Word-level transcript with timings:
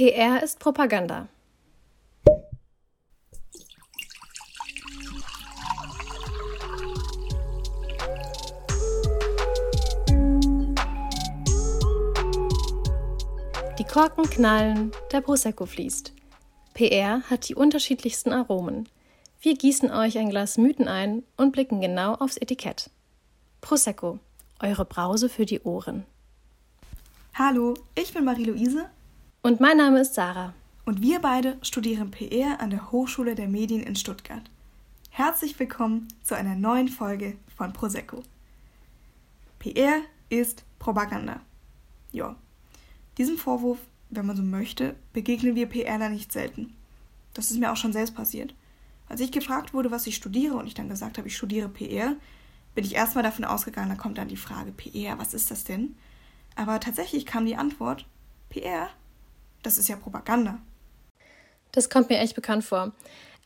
PR 0.00 0.42
ist 0.42 0.58
Propaganda. 0.58 1.28
Die 13.78 13.84
Korken 13.84 14.24
knallen, 14.24 14.92
der 15.12 15.20
Prosecco 15.20 15.66
fließt. 15.66 16.14
PR 16.72 17.20
hat 17.28 17.50
die 17.50 17.54
unterschiedlichsten 17.54 18.32
Aromen. 18.32 18.88
Wir 19.42 19.54
gießen 19.54 19.90
euch 19.90 20.16
ein 20.16 20.30
Glas 20.30 20.56
Mythen 20.56 20.88
ein 20.88 21.24
und 21.36 21.52
blicken 21.52 21.82
genau 21.82 22.14
aufs 22.14 22.38
Etikett. 22.38 22.88
Prosecco, 23.60 24.18
eure 24.60 24.86
Brause 24.86 25.28
für 25.28 25.44
die 25.44 25.60
Ohren. 25.60 26.06
Hallo, 27.34 27.74
ich 27.94 28.14
bin 28.14 28.24
Marie-Louise. 28.24 28.88
Und 29.42 29.58
mein 29.58 29.78
Name 29.78 30.00
ist 30.00 30.12
Sarah. 30.12 30.52
Und 30.84 31.00
wir 31.00 31.18
beide 31.18 31.56
studieren 31.62 32.10
PR 32.10 32.60
an 32.60 32.68
der 32.68 32.92
Hochschule 32.92 33.34
der 33.34 33.48
Medien 33.48 33.82
in 33.82 33.96
Stuttgart. 33.96 34.50
Herzlich 35.08 35.58
willkommen 35.58 36.08
zu 36.22 36.36
einer 36.36 36.54
neuen 36.54 36.88
Folge 36.88 37.38
von 37.56 37.72
Prosecco. 37.72 38.22
PR 39.58 40.02
ist 40.28 40.64
Propaganda. 40.78 41.40
Ja, 42.12 42.36
diesem 43.16 43.38
Vorwurf, 43.38 43.78
wenn 44.10 44.26
man 44.26 44.36
so 44.36 44.42
möchte, 44.42 44.94
begegnen 45.14 45.54
wir 45.54 45.70
PRler 45.70 46.10
nicht 46.10 46.32
selten. 46.32 46.76
Das 47.32 47.50
ist 47.50 47.58
mir 47.58 47.72
auch 47.72 47.76
schon 47.76 47.94
selbst 47.94 48.14
passiert. 48.14 48.54
Als 49.08 49.22
ich 49.22 49.32
gefragt 49.32 49.72
wurde, 49.72 49.90
was 49.90 50.06
ich 50.06 50.16
studiere 50.16 50.56
und 50.56 50.66
ich 50.66 50.74
dann 50.74 50.90
gesagt 50.90 51.16
habe, 51.16 51.28
ich 51.28 51.36
studiere 51.38 51.70
PR, 51.70 52.14
bin 52.74 52.84
ich 52.84 52.94
erstmal 52.94 53.24
davon 53.24 53.46
ausgegangen, 53.46 53.88
da 53.88 53.94
kommt 53.94 54.18
dann 54.18 54.28
die 54.28 54.36
Frage, 54.36 54.70
PR, 54.72 55.18
was 55.18 55.32
ist 55.32 55.50
das 55.50 55.64
denn? 55.64 55.96
Aber 56.56 56.78
tatsächlich 56.78 57.24
kam 57.24 57.46
die 57.46 57.56
Antwort, 57.56 58.04
PR, 58.50 58.90
das 59.62 59.78
ist 59.78 59.88
ja 59.88 59.96
Propaganda. 59.96 60.58
Das 61.72 61.90
kommt 61.90 62.10
mir 62.10 62.18
echt 62.18 62.34
bekannt 62.34 62.64
vor. 62.64 62.92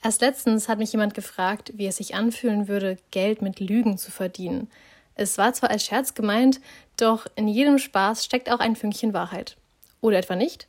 Erst 0.02 0.20
letztens 0.20 0.68
hat 0.68 0.78
mich 0.78 0.92
jemand 0.92 1.14
gefragt, 1.14 1.72
wie 1.76 1.86
es 1.86 1.96
sich 1.96 2.14
anfühlen 2.14 2.68
würde, 2.68 2.98
Geld 3.10 3.42
mit 3.42 3.60
Lügen 3.60 3.98
zu 3.98 4.10
verdienen. 4.10 4.70
Es 5.14 5.38
war 5.38 5.52
zwar 5.52 5.70
als 5.70 5.84
Scherz 5.84 6.14
gemeint, 6.14 6.60
doch 6.96 7.26
in 7.36 7.48
jedem 7.48 7.78
Spaß 7.78 8.24
steckt 8.24 8.50
auch 8.50 8.58
ein 8.58 8.76
Fünkchen 8.76 9.14
Wahrheit. 9.14 9.56
Oder 10.00 10.18
etwa 10.18 10.36
nicht? 10.36 10.68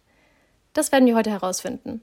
Das 0.74 0.92
werden 0.92 1.06
wir 1.06 1.16
heute 1.16 1.32
herausfinden. 1.32 2.02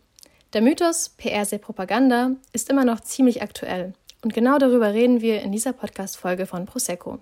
Der 0.52 0.60
Mythos 0.60 1.10
PR 1.10 1.44
sei 1.46 1.58
Propaganda 1.58 2.32
ist 2.52 2.68
immer 2.68 2.84
noch 2.84 3.00
ziemlich 3.00 3.42
aktuell 3.42 3.94
und 4.22 4.34
genau 4.34 4.58
darüber 4.58 4.92
reden 4.92 5.20
wir 5.20 5.42
in 5.42 5.52
dieser 5.52 5.72
Podcast-Folge 5.72 6.46
von 6.46 6.66
Prosecco. 6.66 7.18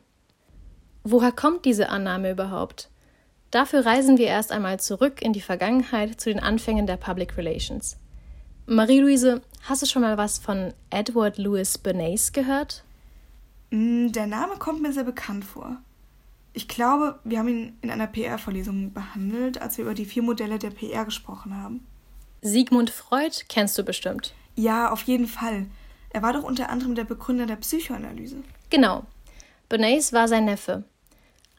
Woher 1.04 1.32
kommt 1.32 1.64
diese 1.64 1.88
Annahme 1.88 2.32
überhaupt? 2.32 2.90
Dafür 3.50 3.84
reisen 3.84 4.16
wir 4.16 4.26
erst 4.26 4.52
einmal 4.52 4.78
zurück 4.78 5.22
in 5.22 5.32
die 5.32 5.40
Vergangenheit 5.40 6.20
zu 6.20 6.30
den 6.30 6.40
Anfängen 6.40 6.86
der 6.86 6.96
Public 6.96 7.36
Relations. 7.36 7.96
Marie-Louise, 8.66 9.42
hast 9.62 9.82
du 9.82 9.86
schon 9.86 10.02
mal 10.02 10.16
was 10.16 10.38
von 10.38 10.72
Edward 10.90 11.38
Louis 11.38 11.76
Bernays 11.78 12.32
gehört? 12.32 12.84
Mm, 13.70 14.12
der 14.12 14.28
Name 14.28 14.56
kommt 14.56 14.82
mir 14.82 14.92
sehr 14.92 15.04
bekannt 15.04 15.44
vor. 15.44 15.78
Ich 16.52 16.68
glaube, 16.68 17.18
wir 17.24 17.38
haben 17.38 17.48
ihn 17.48 17.78
in 17.80 17.90
einer 17.90 18.06
PR-Vorlesung 18.06 18.92
behandelt, 18.92 19.60
als 19.60 19.78
wir 19.78 19.84
über 19.84 19.94
die 19.94 20.04
vier 20.04 20.22
Modelle 20.22 20.58
der 20.58 20.70
PR 20.70 21.04
gesprochen 21.04 21.56
haben. 21.56 21.86
Sigmund 22.42 22.90
Freud 22.90 23.36
kennst 23.48 23.76
du 23.76 23.82
bestimmt. 23.82 24.34
Ja, 24.54 24.90
auf 24.90 25.02
jeden 25.02 25.26
Fall. 25.26 25.66
Er 26.10 26.22
war 26.22 26.32
doch 26.32 26.42
unter 26.42 26.70
anderem 26.70 26.94
der 26.94 27.04
Begründer 27.04 27.46
der 27.46 27.56
Psychoanalyse. 27.56 28.36
Genau. 28.70 29.04
Bernays 29.68 30.12
war 30.12 30.26
sein 30.26 30.44
Neffe. 30.44 30.84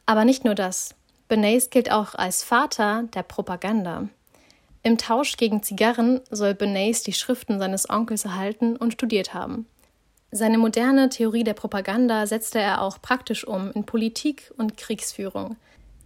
Aber 0.04 0.24
nicht 0.24 0.44
nur 0.44 0.54
das. 0.54 0.94
Bernays 1.32 1.70
gilt 1.70 1.90
auch 1.90 2.14
als 2.14 2.44
Vater 2.44 3.04
der 3.14 3.22
Propaganda. 3.22 4.06
Im 4.82 4.98
Tausch 4.98 5.38
gegen 5.38 5.62
Zigarren 5.62 6.20
soll 6.30 6.52
Bernays 6.52 7.04
die 7.04 7.14
Schriften 7.14 7.58
seines 7.58 7.88
Onkels 7.88 8.26
erhalten 8.26 8.76
und 8.76 8.92
studiert 8.92 9.32
haben. 9.32 9.64
Seine 10.30 10.58
moderne 10.58 11.08
Theorie 11.08 11.42
der 11.42 11.54
Propaganda 11.54 12.26
setzte 12.26 12.58
er 12.58 12.82
auch 12.82 13.00
praktisch 13.00 13.46
um 13.46 13.72
in 13.72 13.86
Politik 13.86 14.52
und 14.58 14.76
Kriegsführung. 14.76 15.56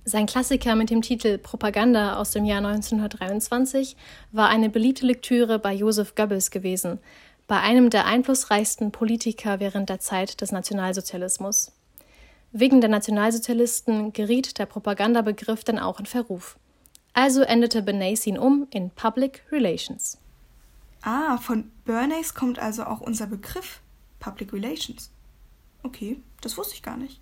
Sein 0.04 0.26
Klassiker 0.26 0.76
mit 0.76 0.90
dem 0.90 1.02
Titel 1.02 1.38
Propaganda 1.38 2.20
aus 2.20 2.30
dem 2.30 2.44
Jahr 2.44 2.64
1923 2.64 3.96
war 4.30 4.48
eine 4.48 4.70
beliebte 4.70 5.06
Lektüre 5.06 5.58
bei 5.58 5.72
Joseph 5.74 6.14
Goebbels 6.14 6.52
gewesen, 6.52 7.00
bei 7.48 7.58
einem 7.58 7.90
der 7.90 8.06
einflussreichsten 8.06 8.92
Politiker 8.92 9.58
während 9.58 9.88
der 9.88 9.98
Zeit 9.98 10.40
des 10.40 10.52
Nationalsozialismus. 10.52 11.72
Wegen 12.52 12.80
der 12.80 12.90
Nationalsozialisten 12.90 14.12
geriet 14.12 14.58
der 14.58 14.66
Propagandabegriff 14.66 15.64
dann 15.64 15.78
auch 15.78 16.00
in 16.00 16.06
Verruf. 16.06 16.58
Also 17.12 17.42
endete 17.42 17.82
Bernays 17.82 18.26
ihn 18.26 18.38
um 18.38 18.66
in 18.70 18.90
Public 18.90 19.42
Relations. 19.50 20.18
Ah, 21.02 21.38
von 21.38 21.70
Bernays 21.84 22.34
kommt 22.34 22.58
also 22.58 22.84
auch 22.84 23.00
unser 23.00 23.26
Begriff. 23.26 23.80
Public 24.18 24.52
Relations. 24.52 25.10
Okay, 25.82 26.20
das 26.40 26.56
wusste 26.56 26.74
ich 26.74 26.82
gar 26.82 26.96
nicht. 26.96 27.20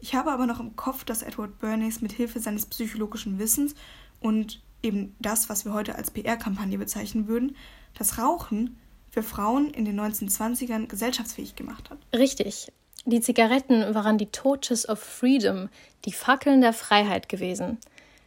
Ich 0.00 0.14
habe 0.14 0.30
aber 0.30 0.46
noch 0.46 0.60
im 0.60 0.76
Kopf, 0.76 1.04
dass 1.04 1.22
Edward 1.22 1.58
Bernays 1.58 2.00
mit 2.00 2.12
Hilfe 2.12 2.38
seines 2.38 2.66
psychologischen 2.66 3.38
Wissens 3.38 3.74
und 4.20 4.62
eben 4.82 5.16
das, 5.18 5.48
was 5.48 5.64
wir 5.64 5.72
heute 5.72 5.96
als 5.96 6.10
PR-Kampagne 6.10 6.78
bezeichnen 6.78 7.26
würden, 7.26 7.56
das 7.98 8.18
Rauchen 8.18 8.76
für 9.10 9.22
Frauen 9.22 9.70
in 9.70 9.84
den 9.84 9.98
1920ern 9.98 10.86
gesellschaftsfähig 10.86 11.56
gemacht 11.56 11.90
hat. 11.90 11.98
Richtig. 12.14 12.72
Die 13.10 13.22
Zigaretten 13.22 13.94
waren 13.94 14.18
die 14.18 14.30
Torches 14.30 14.86
of 14.86 14.98
Freedom, 14.98 15.70
die 16.04 16.12
Fackeln 16.12 16.60
der 16.60 16.74
Freiheit 16.74 17.30
gewesen. 17.30 17.78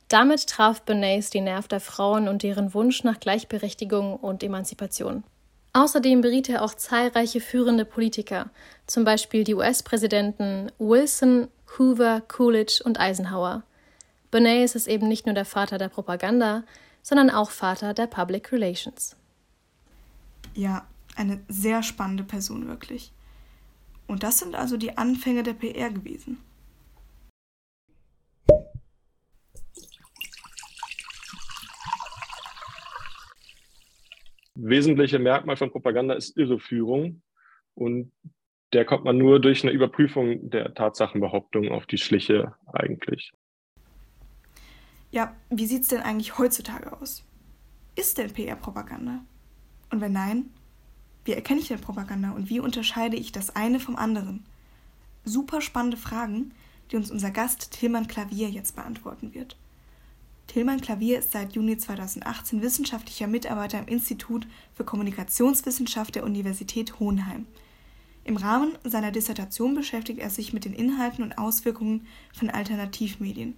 Damit 0.08 0.47
traf 0.47 0.81
Bernays 0.81 1.30
die 1.30 1.40
Nerv 1.40 1.68
der 1.68 1.80
Frauen 1.80 2.28
und 2.28 2.42
deren 2.42 2.74
Wunsch 2.74 3.03
nach 3.03 3.20
Gleichberechtigung 3.20 4.16
und 4.16 4.41
Emanzipation. 4.41 5.24
Außerdem 5.74 6.22
beriet 6.22 6.50
er 6.50 6.64
auch 6.64 6.74
zahlreiche 6.74 7.41
führende 7.41 7.86
Politiker, 7.86 8.50
zum 8.88 9.03
Beispiel 9.03 9.44
die 9.44 9.53
US-Präsidenten 9.53 10.72
Wilson, 10.80 11.47
Hoover, 11.78 12.24
Coolidge 12.28 12.81
und 12.84 13.00
Eisenhower. 13.00 13.62
Bernays 14.31 14.74
ist 14.74 14.88
eben 14.88 15.08
nicht 15.08 15.28
nur 15.28 15.36
der 15.36 15.46
Vater 15.46 15.78
der 15.78 15.90
Propaganda, 15.90 16.64
sondern 17.03 17.30
auch 17.30 17.52
Vater 17.52 17.94
der 17.94 18.08
Public 18.08 18.52
Relations. 18.52 19.16
Ja, 20.56 20.88
eine 21.16 21.40
sehr 21.50 21.84
spannende 21.84 22.24
Person 22.24 22.68
wirklich. 22.68 23.14
Und 24.12 24.24
das 24.24 24.40
sind 24.40 24.56
also 24.56 24.76
die 24.76 24.98
Anfänge 24.98 25.42
der 25.42 25.54
PR 25.54 25.90
gewesen. 25.90 26.38
wesentliche 34.54 35.18
Merkmal 35.18 35.56
von 35.56 35.72
Propaganda 35.72 36.14
ist 36.14 36.38
Irreführung. 36.38 37.22
Und 37.74 38.12
der 38.74 38.84
kommt 38.84 39.06
man 39.06 39.18
nur 39.18 39.40
durch 39.40 39.64
eine 39.64 39.72
Überprüfung 39.72 40.50
der 40.50 40.74
Tatsachenbehauptung 40.74 41.70
auf 41.70 41.86
die 41.86 41.98
Schliche 41.98 42.54
eigentlich. 42.74 43.32
Ja, 45.12 45.34
wie 45.50 45.66
sieht 45.66 45.84
es 45.84 45.88
denn 45.88 46.02
eigentlich 46.02 46.38
heutzutage 46.38 46.92
aus? 46.92 47.26
Ist 47.96 48.18
denn 48.18 48.34
PR 48.34 48.58
Propaganda? 48.58 49.24
Und 49.90 50.02
wenn 50.02 50.12
nein, 50.12 50.52
wie 51.26 51.34
erkenne 51.34 51.59
ich 51.59 51.68
denn 51.68 51.82
Propaganda 51.82 52.32
und 52.32 52.50
wie 52.50 52.59
unterscheide 52.59 53.18
ich 53.18 53.32
das 53.32 53.56
eine 53.56 53.80
vom 53.80 53.96
anderen? 53.96 54.44
Super 55.24 55.62
spannende 55.62 55.98
Fragen, 55.98 56.52
die 56.92 56.96
uns 56.96 57.12
unser 57.12 57.32
Gast 57.32 57.72
Tilman 57.72 58.08
Klavier 58.08 58.50
jetzt 58.50 58.76
beantworten 58.76 59.34
wird. 59.34 59.56
Tilman 60.48 60.82
Klavier 60.82 61.20
ist 61.20 61.32
seit 61.32 61.54
Juni 61.54 61.78
2018 61.78 62.62
wissenschaftlicher 62.62 63.28
Mitarbeiter 63.28 63.80
im 63.80 63.88
Institut 63.88 64.48
für 64.74 64.84
Kommunikationswissenschaft 64.84 66.16
der 66.16 66.26
Universität 66.26 67.00
Hohenheim. 67.00 67.46
Im 68.24 68.38
Rahmen 68.38 68.78
seiner 68.84 69.12
Dissertation 69.12 69.76
beschäftigt 69.76 70.20
er 70.20 70.30
sich 70.30 70.53
mit 70.53 70.66
den 70.66 70.74
Inhalten 70.74 71.24
und 71.24 71.38
Auswirkungen 71.38 72.06
von 72.34 72.50
Alternativmedien. 72.50 73.56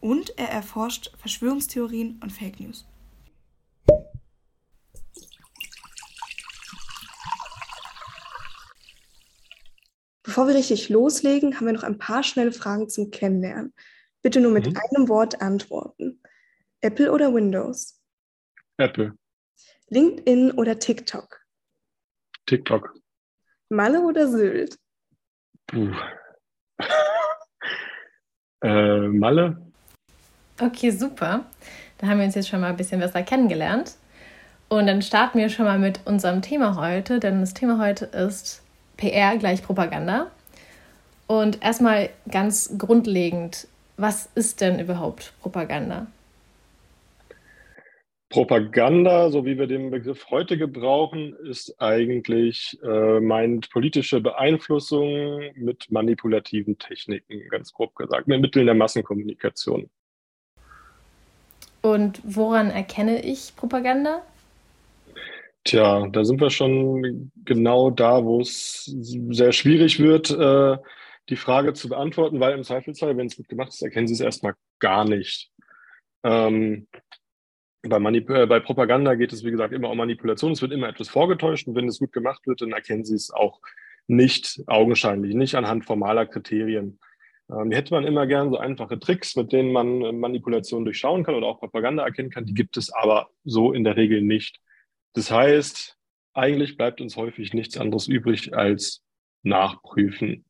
Und 0.00 0.36
er 0.38 0.50
erforscht 0.50 1.12
Verschwörungstheorien 1.18 2.18
und 2.22 2.32
Fake 2.32 2.60
News. 2.60 2.86
Bevor 10.36 10.48
wir 10.48 10.54
richtig 10.54 10.90
loslegen, 10.90 11.56
haben 11.56 11.64
wir 11.64 11.72
noch 11.72 11.82
ein 11.82 11.96
paar 11.96 12.22
schnelle 12.22 12.52
Fragen 12.52 12.90
zum 12.90 13.10
Kennenlernen. 13.10 13.72
Bitte 14.20 14.38
nur 14.38 14.52
mit 14.52 14.66
mhm. 14.66 14.76
einem 14.76 15.08
Wort 15.08 15.40
antworten. 15.40 16.20
Apple 16.82 17.10
oder 17.10 17.32
Windows? 17.32 18.02
Apple. 18.76 19.14
LinkedIn 19.88 20.50
oder 20.50 20.78
TikTok? 20.78 21.40
TikTok. 22.44 22.92
Malle 23.70 24.02
oder 24.02 24.28
Sylt? 24.28 24.78
Puh. 25.68 25.90
äh, 28.60 29.08
Malle. 29.08 29.56
Okay, 30.60 30.90
super. 30.90 31.46
Da 31.96 32.08
haben 32.08 32.18
wir 32.18 32.26
uns 32.26 32.34
jetzt 32.34 32.50
schon 32.50 32.60
mal 32.60 32.68
ein 32.68 32.76
bisschen 32.76 33.00
besser 33.00 33.22
kennengelernt. 33.22 33.96
Und 34.68 34.86
dann 34.86 35.00
starten 35.00 35.38
wir 35.38 35.48
schon 35.48 35.64
mal 35.64 35.78
mit 35.78 36.00
unserem 36.04 36.42
Thema 36.42 36.76
heute, 36.76 37.20
denn 37.20 37.40
das 37.40 37.54
Thema 37.54 37.78
heute 37.78 38.04
ist 38.04 38.65
PR 38.96 39.36
gleich 39.38 39.62
Propaganda. 39.62 40.30
Und 41.26 41.62
erstmal 41.62 42.10
ganz 42.30 42.76
grundlegend, 42.78 43.66
was 43.96 44.28
ist 44.34 44.60
denn 44.60 44.78
überhaupt 44.78 45.32
Propaganda? 45.40 46.06
Propaganda, 48.28 49.30
so 49.30 49.44
wie 49.46 49.56
wir 49.56 49.68
den 49.68 49.90
Begriff 49.90 50.30
heute 50.30 50.58
gebrauchen, 50.58 51.34
ist 51.48 51.80
eigentlich 51.80 52.76
äh, 52.82 53.20
meint 53.20 53.70
politische 53.70 54.20
Beeinflussung 54.20 55.40
mit 55.54 55.90
manipulativen 55.90 56.76
Techniken, 56.76 57.48
ganz 57.50 57.72
grob 57.72 57.94
gesagt, 57.94 58.26
mit 58.26 58.40
Mitteln 58.40 58.66
der 58.66 58.74
Massenkommunikation. 58.74 59.88
Und 61.82 62.20
woran 62.24 62.70
erkenne 62.70 63.24
ich 63.24 63.54
Propaganda? 63.54 64.22
Tja, 65.66 66.06
da 66.12 66.24
sind 66.24 66.40
wir 66.40 66.50
schon 66.50 67.32
genau 67.44 67.90
da, 67.90 68.24
wo 68.24 68.40
es 68.40 68.84
sehr 68.84 69.50
schwierig 69.50 69.98
wird, 69.98 70.30
äh, 70.30 70.78
die 71.28 71.34
Frage 71.34 71.72
zu 71.72 71.88
beantworten, 71.88 72.38
weil 72.38 72.54
im 72.54 72.62
Zweifelsfall, 72.62 73.16
wenn 73.16 73.26
es 73.26 73.36
gut 73.36 73.48
gemacht 73.48 73.70
ist, 73.70 73.82
erkennen 73.82 74.06
Sie 74.06 74.14
es 74.14 74.20
erstmal 74.20 74.54
gar 74.78 75.04
nicht. 75.04 75.50
Ähm, 76.22 76.86
bei, 77.82 77.98
Manip 77.98 78.30
äh, 78.30 78.46
bei 78.46 78.60
Propaganda 78.60 79.16
geht 79.16 79.32
es, 79.32 79.44
wie 79.44 79.50
gesagt, 79.50 79.72
immer 79.72 79.90
um 79.90 79.96
Manipulation. 79.98 80.52
Es 80.52 80.62
wird 80.62 80.70
immer 80.70 80.88
etwas 80.88 81.08
vorgetäuscht 81.08 81.66
und 81.66 81.74
wenn 81.74 81.88
es 81.88 81.98
gut 81.98 82.12
gemacht 82.12 82.46
wird, 82.46 82.60
dann 82.60 82.70
erkennen 82.70 83.04
Sie 83.04 83.16
es 83.16 83.32
auch 83.32 83.60
nicht 84.06 84.62
augenscheinlich, 84.68 85.34
nicht 85.34 85.56
anhand 85.56 85.84
formaler 85.84 86.26
Kriterien. 86.26 87.00
Ähm, 87.50 87.72
hätte 87.72 87.92
man 87.92 88.04
immer 88.04 88.28
gern 88.28 88.50
so 88.50 88.58
einfache 88.58 89.00
Tricks, 89.00 89.34
mit 89.34 89.52
denen 89.52 89.72
man 89.72 90.00
äh, 90.02 90.12
Manipulation 90.12 90.84
durchschauen 90.84 91.24
kann 91.24 91.34
oder 91.34 91.48
auch 91.48 91.58
Propaganda 91.58 92.04
erkennen 92.04 92.30
kann. 92.30 92.46
Die 92.46 92.54
gibt 92.54 92.76
es 92.76 92.92
aber 92.92 93.30
so 93.44 93.72
in 93.72 93.82
der 93.82 93.96
Regel 93.96 94.22
nicht. 94.22 94.60
Das 95.14 95.30
heißt, 95.30 95.96
eigentlich 96.34 96.76
bleibt 96.76 97.00
uns 97.00 97.16
häufig 97.16 97.54
nichts 97.54 97.78
anderes 97.78 98.08
übrig 98.08 98.54
als 98.54 99.02
nachprüfen. 99.42 100.44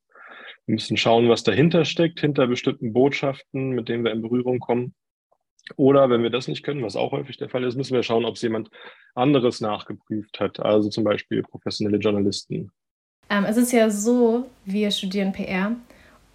Wir 0.65 0.73
müssen 0.73 0.97
schauen, 0.97 1.29
was 1.29 1.43
dahinter 1.43 1.85
steckt, 1.85 2.19
hinter 2.19 2.47
bestimmten 2.47 2.91
Botschaften, 2.91 3.69
mit 3.69 3.87
denen 3.87 4.03
wir 4.03 4.11
in 4.11 4.21
Berührung 4.21 4.59
kommen. 4.59 4.93
Oder 5.75 6.09
wenn 6.09 6.23
wir 6.23 6.29
das 6.29 6.47
nicht 6.47 6.63
können, 6.63 6.83
was 6.83 6.95
auch 6.95 7.11
häufig 7.11 7.37
der 7.37 7.49
Fall 7.49 7.63
ist, 7.63 7.75
müssen 7.75 7.93
wir 7.93 8.03
schauen, 8.03 8.25
ob 8.25 8.35
es 8.35 8.41
jemand 8.41 8.69
anderes 9.15 9.61
nachgeprüft 9.61 10.39
hat, 10.39 10.59
also 10.59 10.89
zum 10.89 11.03
Beispiel 11.03 11.41
professionelle 11.41 11.97
Journalisten. 11.97 12.71
Ähm, 13.29 13.45
es 13.45 13.57
ist 13.57 13.73
ja 13.73 13.89
so, 13.89 14.49
wir 14.65 14.91
studieren 14.91 15.33
PR 15.33 15.75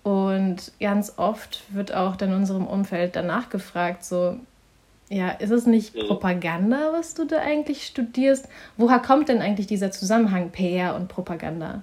und 0.02 0.72
ganz 0.80 1.14
oft 1.16 1.62
wird 1.74 1.94
auch 1.94 2.20
in 2.20 2.32
unserem 2.32 2.66
Umfeld 2.66 3.16
danach 3.16 3.48
gefragt, 3.48 4.04
so, 4.04 4.38
ja, 5.12 5.30
ist 5.30 5.50
es 5.50 5.66
nicht 5.66 5.94
Propaganda, 5.94 6.92
was 6.92 7.14
du 7.14 7.26
da 7.26 7.38
eigentlich 7.38 7.84
studierst? 7.84 8.48
Woher 8.78 8.98
kommt 8.98 9.28
denn 9.28 9.42
eigentlich 9.42 9.66
dieser 9.66 9.90
Zusammenhang 9.90 10.50
PR 10.52 10.96
und 10.96 11.08
Propaganda? 11.08 11.82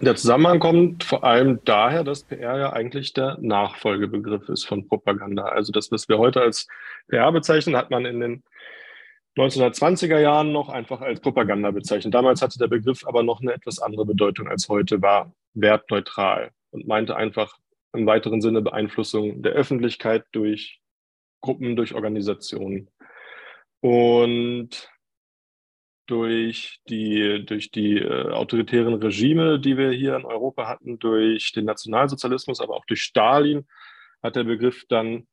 Der 0.00 0.16
Zusammenhang 0.16 0.58
kommt 0.58 1.04
vor 1.04 1.24
allem 1.24 1.60
daher, 1.64 2.04
dass 2.04 2.24
PR 2.24 2.58
ja 2.58 2.72
eigentlich 2.72 3.14
der 3.14 3.38
Nachfolgebegriff 3.40 4.48
ist 4.48 4.64
von 4.64 4.86
Propaganda. 4.86 5.44
Also 5.44 5.72
das, 5.72 5.90
was 5.90 6.08
wir 6.08 6.18
heute 6.18 6.40
als 6.42 6.66
PR 7.08 7.32
bezeichnen, 7.32 7.76
hat 7.76 7.90
man 7.90 8.04
in 8.04 8.20
den 8.20 8.42
1920er 9.38 10.18
Jahren 10.18 10.52
noch 10.52 10.68
einfach 10.68 11.00
als 11.00 11.20
Propaganda 11.20 11.70
bezeichnet. 11.70 12.12
Damals 12.12 12.42
hatte 12.42 12.58
der 12.58 12.68
Begriff 12.68 13.06
aber 13.06 13.22
noch 13.22 13.40
eine 13.40 13.54
etwas 13.54 13.78
andere 13.78 14.04
Bedeutung 14.04 14.46
als 14.48 14.68
heute, 14.68 15.00
war 15.00 15.32
wertneutral 15.54 16.50
und 16.70 16.86
meinte 16.86 17.16
einfach 17.16 17.56
im 17.94 18.06
weiteren 18.06 18.42
Sinne 18.42 18.60
Beeinflussung 18.60 19.42
der 19.42 19.52
Öffentlichkeit 19.52 20.24
durch 20.32 20.81
Gruppen, 21.42 21.76
durch 21.76 21.94
Organisationen. 21.94 22.88
Und 23.80 24.88
durch 26.06 26.80
die, 26.88 27.44
durch 27.46 27.70
die 27.70 27.98
äh, 27.98 28.30
autoritären 28.30 28.94
Regime, 28.94 29.60
die 29.60 29.76
wir 29.76 29.90
hier 29.90 30.16
in 30.16 30.24
Europa 30.24 30.68
hatten, 30.68 30.98
durch 30.98 31.52
den 31.52 31.64
Nationalsozialismus, 31.64 32.60
aber 32.60 32.74
auch 32.74 32.84
durch 32.86 33.02
Stalin, 33.02 33.66
hat 34.22 34.36
der 34.36 34.44
Begriff 34.44 34.84
dann 34.88 35.26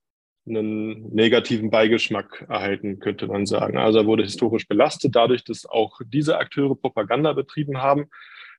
einen 0.48 1.10
negativen 1.14 1.70
Beigeschmack 1.70 2.46
erhalten, 2.50 3.00
könnte 3.00 3.28
man 3.28 3.46
sagen. 3.46 3.78
Also 3.78 4.00
er 4.00 4.06
wurde 4.06 4.24
historisch 4.24 4.68
belastet, 4.68 5.16
dadurch, 5.16 5.44
dass 5.44 5.66
auch 5.66 6.00
diese 6.06 6.38
Akteure 6.38 6.76
Propaganda 6.76 7.34
betrieben 7.34 7.82
haben 7.82 8.10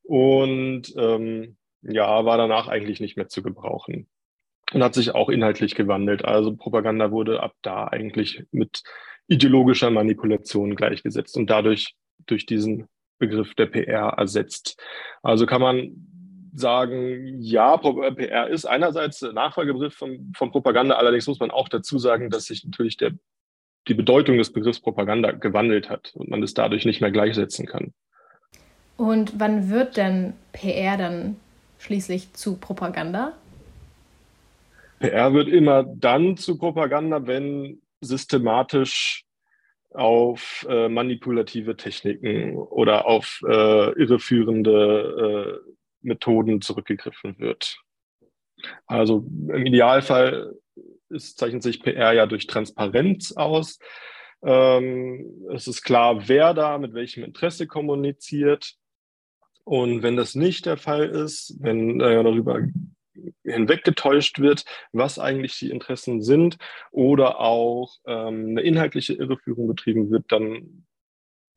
und 0.02 0.92
ähm, 0.96 1.56
ja, 1.82 2.24
war 2.24 2.36
danach 2.36 2.68
eigentlich 2.68 3.00
nicht 3.00 3.16
mehr 3.16 3.28
zu 3.28 3.42
gebrauchen 3.42 4.09
und 4.72 4.82
hat 4.82 4.94
sich 4.94 5.14
auch 5.14 5.28
inhaltlich 5.28 5.74
gewandelt. 5.74 6.24
Also 6.24 6.54
Propaganda 6.54 7.10
wurde 7.10 7.42
ab 7.42 7.54
da 7.62 7.88
eigentlich 7.88 8.44
mit 8.52 8.82
ideologischer 9.28 9.90
Manipulation 9.90 10.74
gleichgesetzt 10.76 11.36
und 11.36 11.48
dadurch 11.48 11.94
durch 12.26 12.46
diesen 12.46 12.88
Begriff 13.18 13.54
der 13.54 13.66
PR 13.66 14.14
ersetzt. 14.16 14.80
Also 15.22 15.46
kann 15.46 15.60
man 15.60 15.92
sagen, 16.52 17.40
ja, 17.40 17.76
PR 17.76 18.48
ist 18.48 18.64
einerseits 18.64 19.22
Nachfolgebegriff 19.22 19.94
von, 19.94 20.32
von 20.36 20.50
Propaganda, 20.50 20.96
allerdings 20.96 21.26
muss 21.26 21.38
man 21.38 21.50
auch 21.50 21.68
dazu 21.68 21.98
sagen, 21.98 22.30
dass 22.30 22.46
sich 22.46 22.64
natürlich 22.64 22.96
der, 22.96 23.12
die 23.88 23.94
Bedeutung 23.94 24.38
des 24.38 24.52
Begriffs 24.52 24.80
Propaganda 24.80 25.30
gewandelt 25.32 25.88
hat 25.88 26.12
und 26.14 26.28
man 26.28 26.42
es 26.42 26.54
dadurch 26.54 26.84
nicht 26.84 27.00
mehr 27.00 27.12
gleichsetzen 27.12 27.66
kann. 27.66 27.92
Und 28.96 29.38
wann 29.38 29.70
wird 29.70 29.96
denn 29.96 30.34
PR 30.52 30.96
dann 30.96 31.36
schließlich 31.78 32.32
zu 32.34 32.56
Propaganda? 32.56 33.32
PR 35.00 35.32
wird 35.32 35.48
immer 35.48 35.82
dann 35.82 36.36
zu 36.36 36.58
Propaganda, 36.58 37.26
wenn 37.26 37.82
systematisch 38.00 39.24
auf 39.92 40.64
äh, 40.68 40.88
manipulative 40.88 41.76
Techniken 41.76 42.56
oder 42.56 43.06
auf 43.06 43.40
äh, 43.44 43.92
irreführende 43.98 45.62
äh, 45.66 45.72
Methoden 46.02 46.60
zurückgegriffen 46.60 47.38
wird. 47.38 47.78
Also 48.86 49.26
im 49.48 49.66
Idealfall 49.66 50.54
ist, 51.08 51.38
zeichnet 51.38 51.62
sich 51.62 51.82
PR 51.82 52.12
ja 52.12 52.26
durch 52.26 52.46
Transparenz 52.46 53.32
aus. 53.32 53.78
Ähm, 54.42 55.48
es 55.52 55.66
ist 55.66 55.82
klar, 55.82 56.28
wer 56.28 56.54
da 56.54 56.78
mit 56.78 56.94
welchem 56.94 57.24
Interesse 57.24 57.66
kommuniziert. 57.66 58.74
Und 59.64 60.02
wenn 60.02 60.16
das 60.16 60.34
nicht 60.34 60.66
der 60.66 60.76
Fall 60.76 61.08
ist, 61.08 61.56
wenn 61.60 62.00
äh, 62.00 62.22
darüber 62.22 62.60
hinweggetäuscht 63.44 64.38
wird, 64.38 64.64
was 64.92 65.18
eigentlich 65.18 65.58
die 65.58 65.70
Interessen 65.70 66.22
sind 66.22 66.56
oder 66.90 67.40
auch 67.40 67.96
ähm, 68.06 68.50
eine 68.50 68.62
inhaltliche 68.62 69.14
Irreführung 69.14 69.68
betrieben 69.68 70.10
wird, 70.10 70.24
dann 70.28 70.86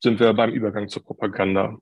sind 0.02 0.20
wir 0.20 0.34
beim 0.34 0.52
Übergang 0.52 0.90
zur 0.90 1.04
Propaganda. 1.04 1.78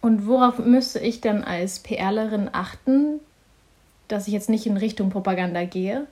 Und 0.00 0.26
worauf 0.26 0.58
müsste 0.58 1.00
ich 1.00 1.20
dann 1.20 1.42
als 1.42 1.82
PRlerin 1.82 2.50
achten, 2.52 3.20
dass 4.06 4.26
ich 4.26 4.34
jetzt 4.34 4.50
nicht 4.50 4.66
in 4.66 4.76
Richtung 4.76 5.10
Propaganda 5.10 5.64
gehe? 5.64 6.06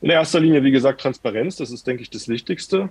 In 0.00 0.10
erster 0.10 0.40
Linie, 0.40 0.64
wie 0.64 0.72
gesagt, 0.72 1.00
Transparenz, 1.00 1.56
das 1.56 1.70
ist, 1.70 1.86
denke 1.86 2.02
ich, 2.02 2.10
das 2.10 2.28
Wichtigste. 2.28 2.90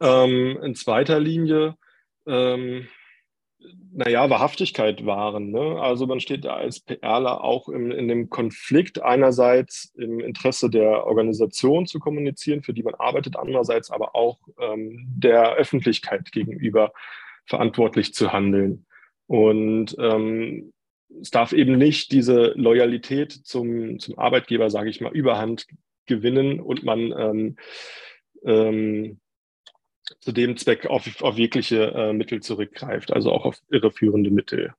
Ähm, 0.00 0.58
in 0.62 0.74
zweiter 0.74 1.20
Linie 1.20 1.76
ähm, 2.26 2.88
naja, 3.92 4.28
Wahrhaftigkeit 4.28 5.06
wahren. 5.06 5.50
Ne? 5.50 5.80
Also 5.80 6.06
man 6.06 6.20
steht 6.20 6.44
da 6.44 6.54
als 6.54 6.80
PRler 6.80 7.44
auch 7.44 7.68
im, 7.68 7.90
in 7.90 8.08
dem 8.08 8.28
Konflikt, 8.28 9.02
einerseits 9.02 9.92
im 9.96 10.20
Interesse 10.20 10.68
der 10.68 11.06
Organisation 11.06 11.86
zu 11.86 12.00
kommunizieren, 12.00 12.62
für 12.62 12.74
die 12.74 12.82
man 12.82 12.94
arbeitet, 12.94 13.36
andererseits 13.36 13.90
aber 13.90 14.16
auch 14.16 14.38
ähm, 14.58 15.06
der 15.16 15.54
Öffentlichkeit 15.54 16.32
gegenüber 16.32 16.92
verantwortlich 17.46 18.14
zu 18.14 18.32
handeln. 18.32 18.86
Und 19.26 19.96
ähm, 19.98 20.72
es 21.20 21.30
darf 21.30 21.52
eben 21.52 21.78
nicht 21.78 22.12
diese 22.12 22.52
Loyalität 22.56 23.32
zum, 23.32 23.98
zum 24.00 24.18
Arbeitgeber, 24.18 24.70
sage 24.70 24.90
ich 24.90 25.00
mal, 25.00 25.12
überhand 25.12 25.66
gewinnen 26.06 26.60
und 26.60 26.82
man 26.82 27.12
ähm, 27.16 27.56
ähm, 28.44 29.20
zu 30.20 30.32
dem 30.32 30.56
Zweck 30.56 30.86
auf, 30.86 31.22
auf 31.22 31.38
jegliche 31.38 31.92
äh, 31.92 32.12
Mittel 32.12 32.40
zurückgreift, 32.40 33.12
also 33.12 33.32
auch 33.32 33.44
auf 33.44 33.60
irreführende 33.70 34.30
Mittel. 34.30 34.74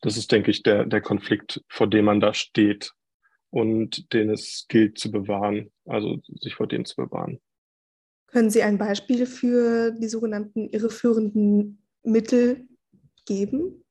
Das 0.00 0.16
ist, 0.16 0.32
denke 0.32 0.50
ich, 0.50 0.62
der, 0.62 0.84
der 0.84 1.00
Konflikt, 1.00 1.62
vor 1.68 1.88
dem 1.88 2.06
man 2.06 2.20
da 2.20 2.34
steht 2.34 2.92
und 3.50 4.12
den 4.12 4.30
es 4.30 4.66
gilt 4.68 4.98
zu 4.98 5.10
bewahren, 5.10 5.70
also 5.86 6.20
sich 6.40 6.54
vor 6.54 6.66
dem 6.66 6.84
zu 6.84 6.96
bewahren. 6.96 7.40
Können 8.26 8.50
Sie 8.50 8.62
ein 8.62 8.78
Beispiel 8.78 9.26
für 9.26 9.92
die 9.92 10.08
sogenannten 10.08 10.68
irreführenden 10.68 11.82
Mittel 12.02 12.66
geben? 13.26 13.84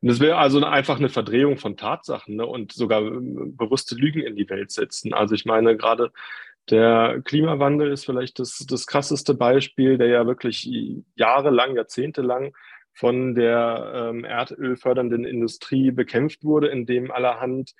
Das 0.00 0.20
wäre 0.20 0.36
also 0.36 0.64
einfach 0.64 0.98
eine 0.98 1.08
Verdrehung 1.08 1.58
von 1.58 1.76
Tatsachen 1.76 2.36
ne, 2.36 2.46
und 2.46 2.72
sogar 2.72 3.02
äh, 3.02 3.18
bewusste 3.20 3.96
Lügen 3.96 4.20
in 4.20 4.36
die 4.36 4.48
Welt 4.48 4.70
setzen. 4.70 5.12
Also 5.12 5.34
ich 5.34 5.44
meine, 5.44 5.76
gerade 5.76 6.12
der 6.70 7.20
Klimawandel 7.24 7.92
ist 7.92 8.04
vielleicht 8.04 8.38
das, 8.38 8.64
das 8.68 8.86
krasseste 8.86 9.34
Beispiel, 9.34 9.98
der 9.98 10.08
ja 10.08 10.26
wirklich 10.26 10.68
jahrelang, 11.14 11.76
jahrzehntelang 11.76 12.54
von 12.98 13.36
der 13.36 13.92
ähm, 13.94 14.24
erdölfördernden 14.24 15.24
Industrie 15.24 15.92
bekämpft 15.92 16.42
wurde, 16.42 16.66
indem 16.66 17.12
allerhand 17.12 17.74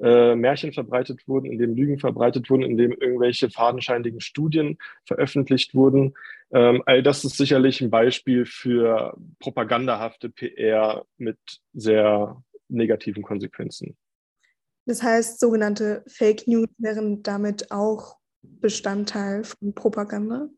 äh, 0.00 0.34
Märchen 0.34 0.72
verbreitet 0.72 1.28
wurden, 1.28 1.46
indem 1.46 1.76
Lügen 1.76 2.00
verbreitet 2.00 2.50
wurden, 2.50 2.64
indem 2.64 2.90
irgendwelche 2.90 3.50
fadenscheinigen 3.50 4.20
Studien 4.20 4.78
veröffentlicht 5.06 5.76
wurden. 5.76 6.14
Ähm, 6.50 6.82
all 6.86 7.04
das 7.04 7.24
ist 7.24 7.36
sicherlich 7.36 7.80
ein 7.80 7.90
Beispiel 7.90 8.46
für 8.46 9.16
propagandahafte 9.38 10.28
PR 10.28 11.04
mit 11.18 11.38
sehr 11.72 12.42
negativen 12.68 13.22
Konsequenzen. 13.22 13.96
Das 14.86 15.04
heißt, 15.04 15.38
sogenannte 15.38 16.02
Fake 16.08 16.48
News 16.48 16.68
wären 16.78 17.22
damit 17.22 17.70
auch 17.70 18.16
Bestandteil 18.60 19.44
von 19.44 19.74
Propaganda? 19.74 20.48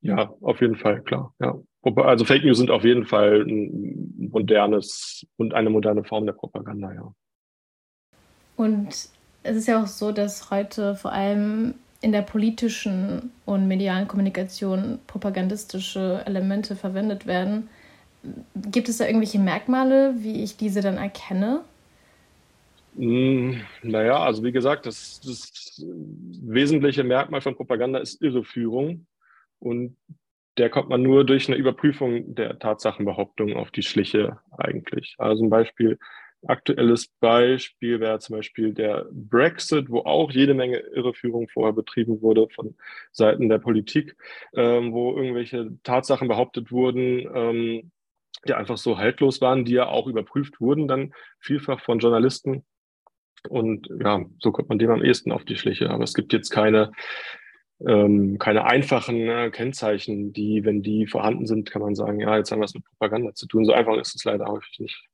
Ja, 0.00 0.32
auf 0.40 0.60
jeden 0.60 0.76
Fall, 0.76 1.02
klar. 1.02 1.34
Ja. 1.40 1.58
Also 1.96 2.24
Fake 2.24 2.44
News 2.44 2.58
sind 2.58 2.70
auf 2.70 2.84
jeden 2.84 3.06
Fall 3.06 3.42
ein 3.42 4.28
modernes 4.30 5.26
und 5.36 5.54
eine 5.54 5.70
moderne 5.70 6.04
Form 6.04 6.26
der 6.26 6.32
Propaganda, 6.32 6.92
ja. 6.92 7.12
Und 8.56 8.88
es 8.88 9.56
ist 9.56 9.66
ja 9.66 9.82
auch 9.82 9.88
so, 9.88 10.12
dass 10.12 10.50
heute 10.50 10.94
vor 10.94 11.12
allem 11.12 11.74
in 12.00 12.12
der 12.12 12.22
politischen 12.22 13.32
und 13.44 13.68
medialen 13.68 14.08
Kommunikation 14.08 14.98
propagandistische 15.06 16.22
Elemente 16.26 16.76
verwendet 16.76 17.26
werden. 17.26 17.68
Gibt 18.54 18.88
es 18.88 18.98
da 18.98 19.06
irgendwelche 19.06 19.38
Merkmale, 19.38 20.14
wie 20.18 20.42
ich 20.42 20.56
diese 20.56 20.80
dann 20.80 20.96
erkenne? 20.96 21.62
Hm, 22.94 23.62
naja, 23.82 24.18
also 24.22 24.44
wie 24.44 24.52
gesagt, 24.52 24.86
das, 24.86 25.20
das 25.20 25.82
wesentliche 26.42 27.04
Merkmal 27.04 27.40
von 27.40 27.56
Propaganda 27.56 27.98
ist 27.98 28.20
Irreführung. 28.22 29.06
Und 29.58 29.96
der 30.58 30.68
kommt 30.70 30.90
man 30.90 31.02
nur 31.02 31.24
durch 31.24 31.48
eine 31.48 31.56
Überprüfung 31.56 32.34
der 32.34 32.58
Tatsachenbehauptung 32.58 33.54
auf 33.56 33.70
die 33.70 33.82
Schliche 33.82 34.38
eigentlich. 34.50 35.14
Also 35.18 35.44
ein 35.44 35.50
Beispiel, 35.50 35.98
aktuelles 36.46 37.08
Beispiel 37.20 38.00
wäre 38.00 38.18
zum 38.18 38.36
Beispiel 38.36 38.74
der 38.74 39.06
Brexit, 39.10 39.88
wo 39.88 40.00
auch 40.00 40.30
jede 40.30 40.54
Menge 40.54 40.78
Irreführung 40.78 41.48
vorher 41.48 41.72
betrieben 41.72 42.20
wurde 42.20 42.48
von 42.50 42.76
Seiten 43.12 43.48
der 43.48 43.58
Politik, 43.58 44.16
ähm, 44.54 44.92
wo 44.92 45.16
irgendwelche 45.16 45.70
Tatsachen 45.84 46.28
behauptet 46.28 46.70
wurden, 46.72 47.20
ähm, 47.34 47.92
die 48.46 48.54
einfach 48.54 48.76
so 48.76 48.98
haltlos 48.98 49.40
waren, 49.40 49.64
die 49.64 49.72
ja 49.72 49.86
auch 49.86 50.06
überprüft 50.06 50.60
wurden, 50.60 50.88
dann 50.88 51.14
vielfach 51.38 51.80
von 51.80 52.00
Journalisten. 52.00 52.64
Und 53.48 53.88
ja, 54.00 54.24
so 54.38 54.52
kommt 54.52 54.68
man 54.68 54.78
dem 54.78 54.90
am 54.90 55.02
ehesten 55.02 55.32
auf 55.32 55.44
die 55.44 55.56
Schliche. 55.56 55.90
Aber 55.90 56.04
es 56.04 56.14
gibt 56.14 56.32
jetzt 56.32 56.50
keine, 56.50 56.92
ähm, 57.86 58.38
keine 58.38 58.64
einfachen 58.64 59.28
äh, 59.28 59.50
Kennzeichen, 59.50 60.32
die, 60.32 60.64
wenn 60.64 60.82
die 60.82 61.06
vorhanden 61.06 61.46
sind, 61.46 61.70
kann 61.70 61.82
man 61.82 61.94
sagen, 61.94 62.20
ja, 62.20 62.36
jetzt 62.36 62.52
haben 62.52 62.60
wir 62.60 62.66
es 62.66 62.74
mit 62.74 62.84
Propaganda 62.84 63.34
zu 63.34 63.46
tun. 63.46 63.64
So 63.64 63.72
einfach 63.72 63.96
ist 63.96 64.14
es 64.14 64.24
leider 64.24 64.46
häufig 64.46 64.78
nicht. 64.78 65.08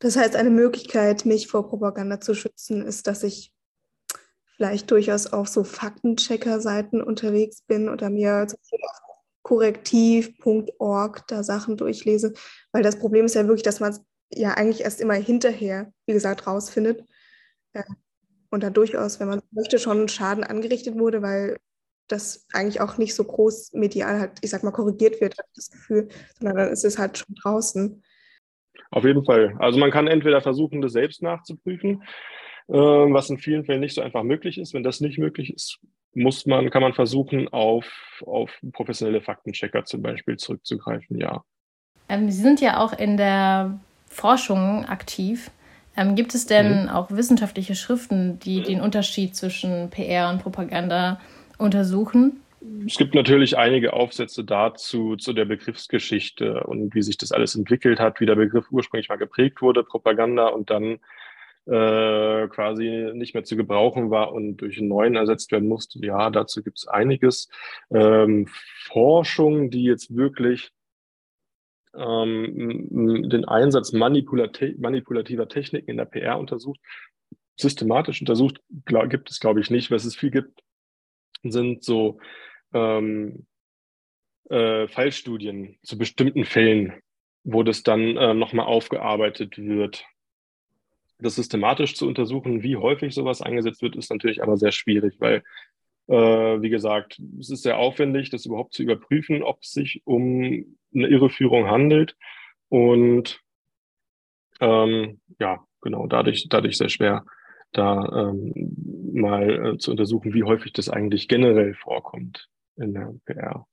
Das 0.00 0.16
heißt, 0.16 0.34
eine 0.36 0.50
Möglichkeit, 0.50 1.26
mich 1.26 1.46
vor 1.46 1.68
Propaganda 1.68 2.20
zu 2.20 2.34
schützen, 2.34 2.82
ist, 2.82 3.06
dass 3.06 3.22
ich 3.22 3.52
vielleicht 4.56 4.90
durchaus 4.90 5.26
auf 5.26 5.48
so 5.48 5.64
Faktenchecker-Seiten 5.64 7.02
unterwegs 7.02 7.62
bin 7.62 7.88
oder 7.88 8.10
mir 8.10 8.46
korrektiv.org 9.42 11.26
da 11.28 11.42
Sachen 11.42 11.76
durchlese, 11.76 12.34
weil 12.72 12.82
das 12.82 12.98
Problem 12.98 13.24
ist 13.24 13.34
ja 13.34 13.46
wirklich, 13.46 13.62
dass 13.62 13.80
man 13.80 13.92
es 13.92 14.02
ja 14.30 14.52
eigentlich 14.52 14.82
erst 14.82 15.00
immer 15.00 15.14
hinterher, 15.14 15.92
wie 16.06 16.12
gesagt, 16.12 16.46
rausfindet. 16.46 17.04
Und 18.50 18.62
da 18.62 18.70
durchaus, 18.70 19.20
wenn 19.20 19.28
man 19.28 19.42
möchte, 19.52 19.78
schon 19.78 20.08
Schaden 20.08 20.44
angerichtet 20.44 20.98
wurde, 20.98 21.22
weil 21.22 21.56
das 22.08 22.46
eigentlich 22.52 22.80
auch 22.80 22.98
nicht 22.98 23.14
so 23.14 23.24
groß 23.24 23.72
medial 23.74 24.18
halt, 24.18 24.32
ich 24.40 24.50
sag 24.50 24.64
mal, 24.64 24.72
korrigiert 24.72 25.20
wird, 25.20 25.38
habe 25.38 25.48
ich 25.50 25.56
das 25.56 25.70
Gefühl, 25.70 26.08
sondern 26.38 26.56
dann 26.56 26.72
ist 26.72 26.84
es 26.84 26.98
halt 26.98 27.18
schon 27.18 27.34
draußen. 27.42 28.02
Auf 28.90 29.04
jeden 29.04 29.24
Fall. 29.24 29.54
Also 29.58 29.78
man 29.78 29.92
kann 29.92 30.08
entweder 30.08 30.40
versuchen, 30.40 30.80
das 30.80 30.92
selbst 30.92 31.22
nachzuprüfen, 31.22 32.02
äh, 32.68 32.72
was 32.74 33.30
in 33.30 33.38
vielen 33.38 33.64
Fällen 33.64 33.80
nicht 33.80 33.94
so 33.94 34.00
einfach 34.00 34.24
möglich 34.24 34.58
ist. 34.58 34.74
Wenn 34.74 34.82
das 34.82 35.00
nicht 35.00 35.18
möglich 35.18 35.54
ist, 35.54 35.78
muss 36.12 36.46
man, 36.46 36.70
kann 36.70 36.82
man 36.82 36.92
versuchen, 36.92 37.48
auf, 37.48 37.86
auf 38.26 38.50
professionelle 38.72 39.20
Faktenchecker 39.20 39.84
zum 39.84 40.02
Beispiel 40.02 40.36
zurückzugreifen, 40.36 41.18
ja. 41.18 41.44
Ähm, 42.08 42.30
Sie 42.30 42.42
sind 42.42 42.60
ja 42.60 42.78
auch 42.78 42.92
in 42.92 43.16
der 43.16 43.78
Forschung 44.08 44.84
aktiv. 44.86 45.52
Ähm, 45.96 46.14
gibt 46.14 46.34
es 46.34 46.46
denn 46.46 46.84
mhm. 46.84 46.88
auch 46.88 47.10
wissenschaftliche 47.10 47.74
Schriften, 47.74 48.38
die 48.38 48.62
den 48.62 48.80
Unterschied 48.80 49.34
zwischen 49.34 49.90
PR 49.90 50.30
und 50.30 50.42
Propaganda 50.42 51.20
untersuchen? 51.58 52.40
Es 52.86 52.98
gibt 52.98 53.14
natürlich 53.14 53.56
einige 53.56 53.94
Aufsätze 53.94 54.44
dazu, 54.44 55.16
zu 55.16 55.32
der 55.32 55.46
Begriffsgeschichte 55.46 56.64
und 56.64 56.94
wie 56.94 57.02
sich 57.02 57.16
das 57.16 57.32
alles 57.32 57.54
entwickelt 57.54 57.98
hat, 57.98 58.20
wie 58.20 58.26
der 58.26 58.36
Begriff 58.36 58.66
ursprünglich 58.70 59.08
mal 59.08 59.16
geprägt 59.16 59.62
wurde, 59.62 59.82
Propaganda, 59.82 60.48
und 60.48 60.68
dann 60.68 60.98
äh, 61.66 62.48
quasi 62.48 63.12
nicht 63.14 63.32
mehr 63.32 63.44
zu 63.44 63.56
gebrauchen 63.56 64.10
war 64.10 64.32
und 64.32 64.58
durch 64.58 64.78
einen 64.78 64.88
neuen 64.88 65.16
ersetzt 65.16 65.52
werden 65.52 65.68
musste. 65.68 66.04
Ja, 66.04 66.28
dazu 66.30 66.62
gibt 66.62 66.78
es 66.78 66.88
einiges. 66.88 67.48
Ähm, 67.90 68.46
Forschung, 68.46 69.70
die 69.70 69.84
jetzt 69.84 70.14
wirklich 70.14 70.72
ähm, 71.94 73.28
den 73.28 73.44
Einsatz 73.44 73.92
manipulati 73.92 74.76
manipulativer 74.78 75.48
Techniken 75.48 75.90
in 75.90 75.96
der 75.96 76.04
PR 76.04 76.38
untersucht, 76.38 76.80
systematisch 77.56 78.20
untersucht, 78.20 78.60
glaub, 78.84 79.10
gibt 79.10 79.30
es, 79.30 79.40
glaube 79.40 79.60
ich, 79.60 79.70
nicht. 79.70 79.90
Was 79.90 80.04
es 80.04 80.16
viel 80.16 80.30
gibt, 80.30 80.62
sind 81.42 81.84
so 81.84 82.18
ähm, 82.72 83.46
äh, 84.48 84.88
Fallstudien 84.88 85.78
zu 85.82 85.98
bestimmten 85.98 86.44
Fällen, 86.44 86.94
wo 87.44 87.62
das 87.62 87.82
dann 87.82 88.16
äh, 88.16 88.34
nochmal 88.34 88.66
aufgearbeitet 88.66 89.58
wird. 89.58 90.04
Das 91.18 91.36
systematisch 91.36 91.94
zu 91.94 92.06
untersuchen, 92.06 92.62
wie 92.62 92.76
häufig 92.76 93.14
sowas 93.14 93.42
eingesetzt 93.42 93.82
wird, 93.82 93.96
ist 93.96 94.10
natürlich 94.10 94.42
aber 94.42 94.56
sehr 94.56 94.72
schwierig, 94.72 95.16
weil, 95.18 95.42
äh, 96.08 96.14
wie 96.14 96.70
gesagt, 96.70 97.20
es 97.38 97.50
ist 97.50 97.62
sehr 97.62 97.78
aufwendig, 97.78 98.30
das 98.30 98.46
überhaupt 98.46 98.72
zu 98.72 98.82
überprüfen, 98.82 99.42
ob 99.42 99.62
es 99.62 99.72
sich 99.72 100.02
um 100.04 100.78
eine 100.94 101.08
Irreführung 101.08 101.68
handelt. 101.68 102.16
Und 102.68 103.40
ähm, 104.60 105.20
ja, 105.38 105.64
genau, 105.80 106.06
dadurch, 106.06 106.46
dadurch 106.48 106.76
sehr 106.76 106.88
schwer, 106.88 107.24
da 107.72 108.30
ähm, 108.30 108.52
mal 109.12 109.74
äh, 109.74 109.78
zu 109.78 109.90
untersuchen, 109.90 110.34
wie 110.34 110.44
häufig 110.44 110.72
das 110.72 110.88
eigentlich 110.88 111.28
generell 111.28 111.74
vorkommt 111.74 112.48
in 112.76 112.94
der 112.94 113.14
PR. 113.24 113.66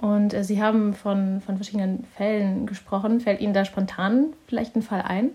Und 0.00 0.32
äh, 0.32 0.44
Sie 0.44 0.62
haben 0.62 0.94
von, 0.94 1.40
von 1.40 1.56
verschiedenen 1.56 2.04
Fällen 2.16 2.66
gesprochen. 2.66 3.20
Fällt 3.20 3.40
Ihnen 3.40 3.52
da 3.52 3.64
spontan 3.64 4.32
vielleicht 4.46 4.74
ein 4.76 4.82
Fall 4.82 5.02
ein? 5.02 5.30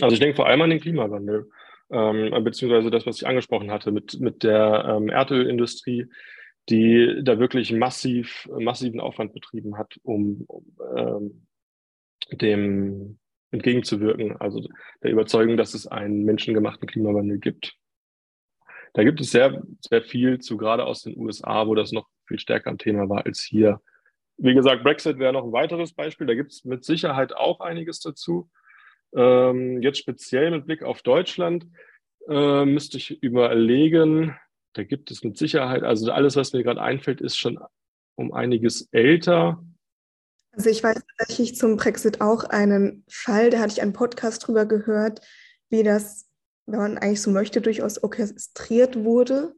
Also 0.00 0.12
ich 0.12 0.20
denke 0.20 0.36
vor 0.36 0.46
allem 0.46 0.60
an 0.60 0.70
den 0.70 0.80
Klimawandel, 0.80 1.48
ähm, 1.90 2.44
beziehungsweise 2.44 2.90
das, 2.90 3.06
was 3.06 3.16
ich 3.16 3.26
angesprochen 3.26 3.70
hatte 3.70 3.90
mit, 3.90 4.20
mit 4.20 4.42
der 4.42 4.84
ähm, 4.86 5.08
Erdölindustrie, 5.08 6.06
die 6.68 7.20
da 7.22 7.38
wirklich 7.38 7.72
massiv, 7.72 8.48
massiven 8.58 9.00
Aufwand 9.00 9.32
betrieben 9.32 9.78
hat, 9.78 9.98
um, 10.02 10.44
um 10.46 10.76
ähm, 10.96 11.46
dem 12.32 13.18
entgegenzuwirken, 13.52 14.36
also 14.36 14.66
der 15.02 15.12
Überzeugung, 15.12 15.56
dass 15.56 15.74
es 15.74 15.86
einen 15.86 16.24
menschengemachten 16.24 16.88
Klimawandel 16.88 17.38
gibt. 17.38 17.76
Da 18.94 19.04
gibt 19.04 19.20
es 19.20 19.30
sehr, 19.30 19.62
sehr 19.80 20.02
viel 20.02 20.38
zu, 20.38 20.56
gerade 20.56 20.84
aus 20.84 21.02
den 21.02 21.16
USA, 21.16 21.66
wo 21.66 21.74
das 21.74 21.92
noch 21.92 22.08
viel 22.26 22.38
stärker 22.38 22.70
ein 22.70 22.78
Thema 22.78 23.08
war 23.08 23.26
als 23.26 23.42
hier. 23.42 23.80
Wie 24.38 24.54
gesagt, 24.54 24.82
Brexit 24.82 25.18
wäre 25.18 25.32
noch 25.32 25.44
ein 25.44 25.52
weiteres 25.52 25.92
Beispiel. 25.92 26.26
Da 26.26 26.34
gibt 26.34 26.52
es 26.52 26.64
mit 26.64 26.84
Sicherheit 26.84 27.34
auch 27.34 27.60
einiges 27.60 28.00
dazu. 28.00 28.50
Ähm, 29.14 29.80
jetzt 29.82 29.98
speziell 29.98 30.50
mit 30.50 30.66
Blick 30.66 30.82
auf 30.82 31.02
Deutschland 31.02 31.66
äh, 32.28 32.64
müsste 32.64 32.98
ich 32.98 33.22
überlegen, 33.22 34.36
da 34.76 34.84
gibt 34.84 35.10
es 35.10 35.24
mit 35.24 35.38
Sicherheit, 35.38 35.82
also 35.82 36.10
alles, 36.12 36.36
was 36.36 36.52
mir 36.52 36.62
gerade 36.62 36.82
einfällt, 36.82 37.20
ist 37.20 37.36
schon 37.36 37.58
um 38.16 38.32
einiges 38.32 38.88
älter. 38.92 39.64
Also 40.52 40.70
ich 40.70 40.82
weiß 40.82 41.02
tatsächlich 41.18 41.56
zum 41.56 41.76
Brexit 41.76 42.20
auch 42.20 42.44
einen 42.44 43.04
Fall, 43.08 43.50
da 43.50 43.60
hatte 43.60 43.72
ich 43.72 43.82
einen 43.82 43.92
Podcast 43.92 44.46
drüber 44.46 44.66
gehört, 44.66 45.20
wie 45.70 45.82
das, 45.82 46.26
wenn 46.66 46.78
man 46.78 46.98
eigentlich 46.98 47.22
so 47.22 47.30
möchte, 47.30 47.60
durchaus 47.60 48.02
orchestriert 48.02 49.04
wurde. 49.04 49.54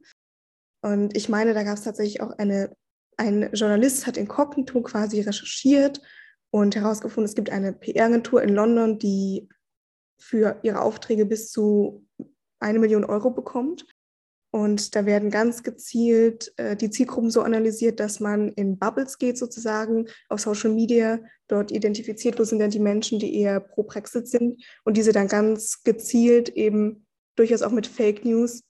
Und 0.81 1.15
ich 1.15 1.29
meine, 1.29 1.53
da 1.53 1.63
gab 1.63 1.77
es 1.77 1.83
tatsächlich 1.83 2.21
auch 2.21 2.31
eine, 2.37 2.75
ein 3.17 3.51
Journalist 3.53 4.07
hat 4.07 4.17
inkognito 4.17 4.81
quasi 4.81 5.21
recherchiert 5.21 6.01
und 6.51 6.75
herausgefunden, 6.75 7.25
es 7.25 7.35
gibt 7.35 7.49
eine 7.49 7.73
PR-Agentur 7.73 8.41
in 8.41 8.49
London, 8.49 8.99
die 8.99 9.49
für 10.21 10.59
ihre 10.63 10.81
Aufträge 10.81 11.25
bis 11.25 11.51
zu 11.51 12.05
eine 12.59 12.79
Million 12.79 13.05
Euro 13.05 13.31
bekommt. 13.31 13.85
Und 14.51 14.95
da 14.95 15.05
werden 15.05 15.29
ganz 15.29 15.61
gezielt 15.61 16.51
äh, 16.57 16.75
die 16.75 16.89
Zielgruppen 16.89 17.29
so 17.29 17.41
analysiert, 17.41 17.99
dass 17.99 18.19
man 18.19 18.49
in 18.53 18.79
Bubbles 18.79 19.19
geht 19.19 19.37
sozusagen 19.37 20.07
auf 20.27 20.41
Social 20.41 20.71
Media, 20.71 21.19
dort 21.47 21.71
identifiziert, 21.71 22.39
wo 22.39 22.43
sind 22.43 22.59
denn 22.59 22.71
die 22.71 22.79
Menschen, 22.79 23.19
die 23.19 23.35
eher 23.35 23.59
pro 23.59 23.83
Brexit 23.83 24.27
sind 24.27 24.63
und 24.85 24.97
diese 24.97 25.11
dann 25.11 25.27
ganz 25.27 25.83
gezielt 25.83 26.49
eben 26.49 27.05
durchaus 27.35 27.61
auch 27.61 27.71
mit 27.71 27.85
Fake 27.85 28.25
News 28.25 28.63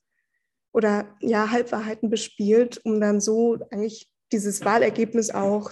oder 0.74 1.16
ja 1.22 1.50
Halbwahrheiten 1.50 2.10
bespielt, 2.10 2.82
um 2.84 3.00
dann 3.00 3.22
so 3.22 3.58
eigentlich 3.72 4.10
dieses 4.32 4.64
Wahlergebnis 4.66 5.32
auch 5.32 5.72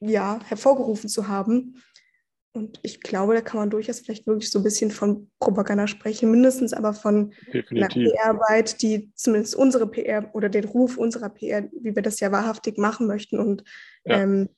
ja 0.00 0.40
hervorgerufen 0.46 1.08
zu 1.08 1.28
haben. 1.28 1.82
Und 2.56 2.80
ich 2.82 3.00
glaube, 3.00 3.34
da 3.34 3.42
kann 3.42 3.60
man 3.60 3.70
durchaus 3.70 4.00
vielleicht 4.00 4.26
wirklich 4.26 4.50
so 4.50 4.60
ein 4.60 4.62
bisschen 4.62 4.90
von 4.90 5.30
Propaganda 5.38 5.86
sprechen, 5.86 6.30
mindestens 6.30 6.72
aber 6.72 6.94
von 6.94 7.32
Definitiv. 7.52 7.76
einer 7.76 7.88
PR-Arbeit, 7.88 8.82
die 8.82 9.12
zumindest 9.14 9.54
unsere 9.54 9.86
PR 9.86 10.34
oder 10.34 10.48
den 10.48 10.64
Ruf 10.64 10.96
unserer 10.96 11.28
PR, 11.28 11.68
wie 11.80 11.94
wir 11.94 12.02
das 12.02 12.18
ja 12.20 12.32
wahrhaftig 12.32 12.78
machen 12.78 13.06
möchten 13.06 13.38
und 13.38 13.62
ja, 14.04 14.22
ähm, 14.22 14.48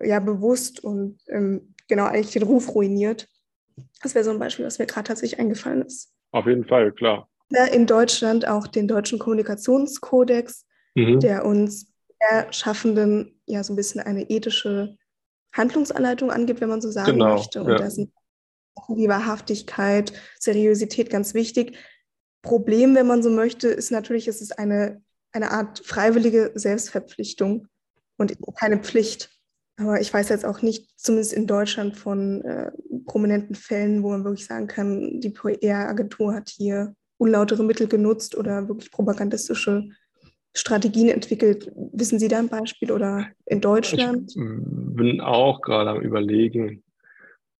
ja 0.00 0.20
bewusst 0.20 0.82
und 0.82 1.18
ähm, 1.28 1.74
genau 1.88 2.04
eigentlich 2.04 2.32
den 2.32 2.44
Ruf 2.44 2.74
ruiniert. 2.74 3.28
Das 4.02 4.14
wäre 4.14 4.24
so 4.24 4.30
ein 4.30 4.38
Beispiel, 4.38 4.64
was 4.64 4.78
mir 4.78 4.86
gerade 4.86 5.08
tatsächlich 5.08 5.40
eingefallen 5.40 5.82
ist. 5.82 6.12
Auf 6.30 6.46
jeden 6.46 6.64
Fall, 6.64 6.92
klar. 6.92 7.28
in 7.72 7.86
Deutschland 7.86 8.46
auch 8.46 8.66
den 8.66 8.88
deutschen 8.88 9.18
Kommunikationskodex, 9.18 10.64
mhm. 10.94 11.20
der 11.20 11.44
uns 11.44 11.92
Schaffenden 12.50 13.40
ja 13.46 13.62
so 13.62 13.72
ein 13.72 13.76
bisschen 13.76 14.00
eine 14.00 14.28
ethische 14.30 14.96
Handlungsanleitung 15.56 16.30
angibt, 16.30 16.60
wenn 16.60 16.68
man 16.68 16.80
so 16.80 16.90
sagen 16.90 17.12
genau, 17.12 17.34
möchte. 17.34 17.62
Und 17.62 17.70
ja. 17.70 17.78
da 17.78 17.90
sind 17.90 18.12
die 18.88 19.08
Wahrhaftigkeit, 19.08 20.12
Seriosität 20.38 21.10
ganz 21.10 21.34
wichtig. 21.34 21.76
Problem, 22.42 22.94
wenn 22.94 23.06
man 23.06 23.22
so 23.22 23.30
möchte, 23.30 23.68
ist 23.68 23.90
natürlich, 23.90 24.28
es 24.28 24.40
ist 24.40 24.58
eine, 24.58 25.02
eine 25.32 25.50
Art 25.50 25.80
freiwillige 25.84 26.52
Selbstverpflichtung 26.54 27.66
und 28.18 28.36
keine 28.58 28.78
Pflicht. 28.78 29.30
Aber 29.78 30.00
ich 30.00 30.12
weiß 30.12 30.28
jetzt 30.30 30.44
auch 30.44 30.62
nicht, 30.62 30.98
zumindest 30.98 31.32
in 31.32 31.46
Deutschland, 31.46 31.96
von 31.96 32.42
äh, 32.42 32.70
prominenten 33.04 33.54
Fällen, 33.54 34.02
wo 34.02 34.10
man 34.10 34.24
wirklich 34.24 34.46
sagen 34.46 34.66
kann, 34.66 35.20
die 35.20 35.30
PR-Agentur 35.30 36.34
hat 36.34 36.48
hier 36.48 36.94
unlautere 37.18 37.62
Mittel 37.62 37.88
genutzt 37.88 38.36
oder 38.36 38.68
wirklich 38.68 38.90
propagandistische 38.90 39.88
Strategien 40.56 41.10
entwickelt. 41.10 41.70
Wissen 41.92 42.18
Sie 42.18 42.28
da 42.28 42.38
ein 42.38 42.48
Beispiel 42.48 42.90
oder 42.90 43.28
in 43.44 43.60
Deutschland? 43.60 44.30
Ich 44.30 44.36
bin 44.96 45.20
auch 45.20 45.60
gerade 45.60 45.90
am 45.90 46.00
Überlegen. 46.00 46.82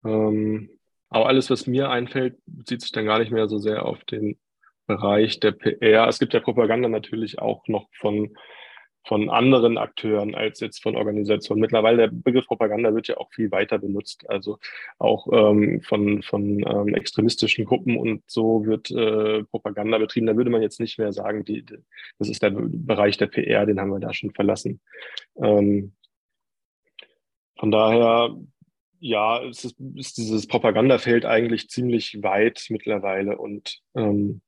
Ähm, 0.05 0.71
aber 1.11 1.27
alles, 1.29 1.51
was 1.51 1.67
mir 1.67 1.91
einfällt, 1.91 2.37
bezieht 2.47 2.81
sich 2.81 2.93
dann 2.93 3.05
gar 3.05 3.19
nicht 3.19 3.31
mehr 3.31 3.49
so 3.49 3.59
sehr 3.59 3.85
auf 3.85 4.03
den 4.05 4.39
Bereich 4.87 5.41
der 5.41 5.53
PR. 5.53 6.09
Es 6.09 6.19
gibt 6.19 6.33
ja 6.33 6.41
Propaganda 6.41 6.89
natürlich 6.89 7.39
auch 7.39 7.69
noch 7.69 7.89
von 7.93 8.35
von 9.07 9.31
anderen 9.31 9.79
Akteuren 9.79 10.35
als 10.35 10.59
jetzt 10.61 10.83
von 10.83 10.97
Organisationen. 10.97 11.61
Mittlerweile 11.61 11.97
der 11.97 12.09
Begriff 12.09 12.47
Propaganda 12.47 12.93
wird 12.93 13.07
ja 13.07 13.17
auch 13.19 13.33
viel 13.33 13.53
weiter 13.53 13.79
benutzt, 13.79 14.29
also 14.29 14.59
auch 14.99 15.29
ähm, 15.33 15.81
von, 15.83 16.23
von 16.23 16.65
ähm, 16.67 16.95
extremistischen 16.95 17.65
Gruppen 17.65 17.97
und 17.97 18.23
so 18.27 18.67
wird 18.67 18.91
äh, 18.91 19.45
Propaganda 19.45 19.99
betrieben. 19.99 20.27
Da 20.27 20.37
würde 20.37 20.51
man 20.51 20.63
jetzt 20.63 20.81
nicht 20.81 20.99
mehr 20.99 21.13
sagen, 21.13 21.45
die, 21.45 21.63
die, 21.63 21.79
das 22.19 22.29
ist 22.29 22.43
der 22.43 22.51
Bereich 22.51 23.17
der 23.17 23.27
PR, 23.27 23.65
den 23.65 23.79
haben 23.81 23.91
wir 23.91 24.01
da 24.01 24.13
schon 24.13 24.33
verlassen. 24.33 24.81
Ähm, 25.41 25.93
von 27.59 27.71
daher, 27.71 28.37
ja, 28.99 29.43
es 29.45 29.65
ist, 29.65 29.77
ist 29.95 30.17
dieses 30.17 30.49
Propagandafeld 30.49 31.25
eigentlich 31.25 31.69
ziemlich 31.69 32.23
weit 32.23 32.67
mittlerweile 32.71 33.39
und 33.39 33.81
ähm, 33.95 34.41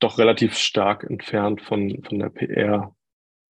doch 0.00 0.18
relativ 0.18 0.56
stark 0.56 1.04
entfernt 1.04 1.60
von, 1.60 2.02
von 2.02 2.18
der 2.18 2.30
PR. 2.30 2.94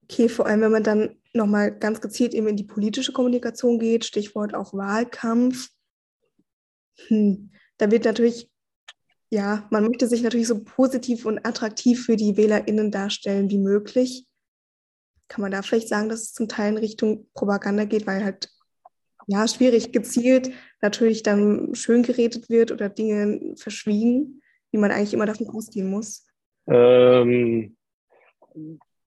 Okay, 0.05 0.29
vor 0.29 0.47
allem, 0.47 0.61
wenn 0.63 0.73
man 0.73 0.83
dann 0.83 1.17
nochmal 1.33 1.77
ganz 1.77 2.01
gezielt 2.01 2.35
eben 2.35 2.49
in 2.49 2.57
die 2.57 2.65
politische 2.65 3.13
Kommunikation 3.13 3.79
geht, 3.79 4.05
Stichwort 4.05 4.55
auch 4.55 4.75
Wahlkampf. 4.75 5.71
Hm, 7.07 7.53
da 7.79 7.91
wird 7.91 8.05
natürlich, 8.05 8.51
ja, 9.31 9.69
man 9.71 9.85
möchte 9.85 10.09
sich 10.09 10.23
natürlich 10.23 10.49
so 10.49 10.63
positiv 10.65 11.25
und 11.25 11.47
attraktiv 11.47 12.05
für 12.05 12.17
die 12.17 12.37
WählerInnen 12.37 12.91
darstellen 12.91 13.51
wie 13.51 13.59
möglich. 13.59 14.27
Kann 15.29 15.43
man 15.43 15.53
da 15.53 15.63
vielleicht 15.63 15.89
sagen, 15.89 16.09
dass 16.09 16.23
es 16.23 16.33
zum 16.33 16.49
Teil 16.49 16.73
in 16.73 16.79
Richtung 16.79 17.29
Propaganda 17.33 17.85
geht, 17.85 18.07
weil 18.09 18.25
halt, 18.25 18.51
ja, 19.29 19.47
schwierig 19.47 19.93
gezielt 19.93 20.51
natürlich 20.83 21.23
dann 21.23 21.75
schön 21.77 22.03
geredet 22.03 22.49
wird 22.49 22.73
oder 22.73 22.89
Dinge 22.89 23.55
verschwiegen, 23.57 24.43
wie 24.73 24.79
man 24.79 24.91
eigentlich 24.91 25.15
immer 25.15 25.27
davon 25.27 25.49
ausgehen 25.49 25.89
muss? 25.89 26.27
Ähm, 26.67 27.77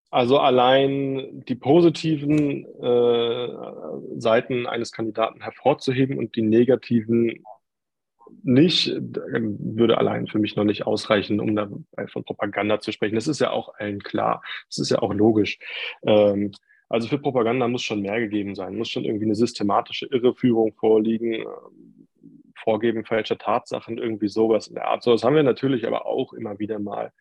also 0.10 0.38
allein 0.38 1.44
die 1.48 1.56
positiven 1.56 2.66
äh, 2.82 3.48
Seiten 4.20 4.68
eines 4.68 4.92
Kandidaten 4.92 5.42
hervorzuheben 5.42 6.18
und 6.20 6.36
die 6.36 6.44
negativen 6.44 7.44
nicht, 8.44 8.94
würde 8.96 9.98
allein 9.98 10.28
für 10.28 10.40
mich 10.40 10.56
noch 10.56 10.64
nicht 10.64 10.86
ausreichen, 10.86 11.40
um 11.40 11.56
da 11.56 11.70
von 12.08 12.24
Propaganda 12.24 12.80
zu 12.80 12.92
sprechen. 12.92 13.16
Das 13.16 13.28
ist 13.28 13.42
ja 13.42 13.52
auch 13.52 13.74
allen 13.76 14.02
klar. 14.04 14.44
Das 14.70 14.80
ist 14.80 14.92
ja 14.92 15.00
auch 15.00 15.14
logisch. 15.14 15.60
Ähm, 16.06 16.52
also 16.90 17.08
für 17.08 17.18
Propaganda 17.18 17.68
muss 17.68 17.82
schon 17.82 18.02
mehr 18.02 18.20
gegeben 18.20 18.54
sein, 18.54 18.76
muss 18.76 18.90
schon 18.90 19.06
irgendwie 19.06 19.26
eine 19.26 19.36
systematische 19.36 20.06
Irreführung 20.06 20.74
vorliegen, 20.74 21.34
äh, 21.34 21.46
Vorgeben 22.56 23.04
falscher 23.04 23.38
Tatsachen, 23.38 23.98
irgendwie 23.98 24.30
sowas 24.30 24.68
in 24.68 24.76
der 24.76 24.88
Art. 24.88 25.04
So, 25.04 25.12
das 25.12 25.24
haben 25.24 25.36
wir 25.36 25.44
natürlich 25.44 25.86
aber 25.86 26.06
auch 26.06 26.32
immer 26.32 26.60
wieder 26.60 26.80
mal 26.80 27.12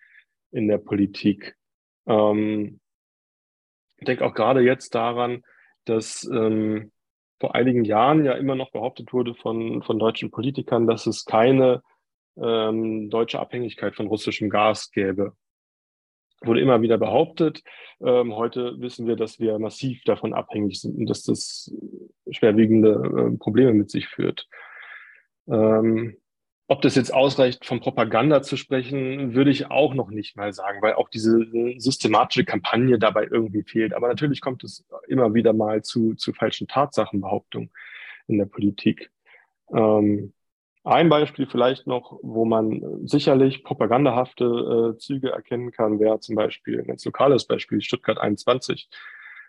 in 0.53 0.69
der 0.69 0.79
Politik. 0.79 1.57
Ähm, 2.07 2.81
ich 3.99 4.07
denke 4.07 4.25
auch 4.25 4.35
gerade 4.35 4.61
jetzt 4.61 4.95
daran, 4.95 5.43
dass 5.85 6.29
ähm, 6.33 6.93
vor 7.41 7.55
einigen 7.55 7.85
Jahren 7.85 8.25
ja 8.25 8.35
immer 8.35 8.55
noch 8.55 8.71
behauptet 8.71 9.12
wurde 9.12 9.35
von, 9.35 9.83
von 9.83 9.99
deutschen 9.99 10.31
Politikern, 10.31 10.87
dass 10.87 11.07
es 11.07 11.25
keine 11.25 11.83
ähm, 12.37 13.11
deutsche 13.11 13.41
Abhängigkeit 13.41 13.97
von 13.97 14.07
russischem 14.07 14.49
Gas 14.49 14.91
gäbe. 14.91 15.37
Wurde 16.41 16.61
immer 16.61 16.83
wieder 16.83 16.99
behauptet. 16.99 17.62
Ähm, 18.01 18.35
heute 18.35 18.81
wissen 18.81 19.07
wir, 19.07 19.17
dass 19.17 19.38
wir 19.38 19.59
massiv 19.59 20.03
davon 20.05 20.35
abhängig 20.35 20.81
sind 20.81 20.97
und 20.97 21.07
dass 21.09 21.23
das 21.23 21.75
schwerwiegende 22.31 22.91
äh, 23.35 23.37
Probleme 23.38 23.73
mit 23.75 23.91
sich 23.91 24.09
führt. 24.09 24.49
Ähm, 25.49 26.17
ob 26.72 26.80
das 26.80 26.94
jetzt 26.94 27.12
ausreicht, 27.12 27.66
von 27.66 27.80
Propaganda 27.80 28.40
zu 28.40 28.56
sprechen, 28.56 29.35
würde 29.35 29.50
ich 29.50 29.70
auch 29.70 29.92
noch 29.92 30.08
nicht 30.08 30.38
mal 30.38 30.54
sagen, 30.54 30.80
weil 30.80 30.94
auch 30.94 31.11
diese 31.11 31.46
systematische 31.76 32.46
Kampagne 32.46 32.98
dabei 32.98 33.28
irgendwie 33.30 33.62
fehlt. 33.62 33.92
Aber 33.92 34.08
natürlich 34.08 34.40
kommt 34.40 34.64
es 34.64 34.82
immer 35.06 35.35
wieder 35.35 35.52
mal 35.52 35.82
zu, 35.82 36.14
zu 36.14 36.32
falschen 36.32 36.68
Tatsachenbehauptungen 36.68 37.70
in 38.26 38.38
der 38.38 38.46
Politik. 38.46 39.11
Ähm, 39.70 40.32
ein 40.82 41.11
Beispiel 41.11 41.46
vielleicht 41.46 41.87
noch, 41.87 42.18
wo 42.22 42.46
man 42.46 43.06
sicherlich 43.06 43.64
propagandahafte 43.64 44.94
äh, 44.94 44.98
Züge 44.98 45.28
erkennen 45.28 45.72
kann, 45.72 46.00
wäre 46.00 46.20
zum 46.20 46.37
Beispiel 46.37 46.80
ein 46.80 46.87
ganz 46.87 47.04
lokales 47.04 47.46
Beispiel, 47.46 47.82
Stuttgart 47.82 48.18
21 48.18 48.88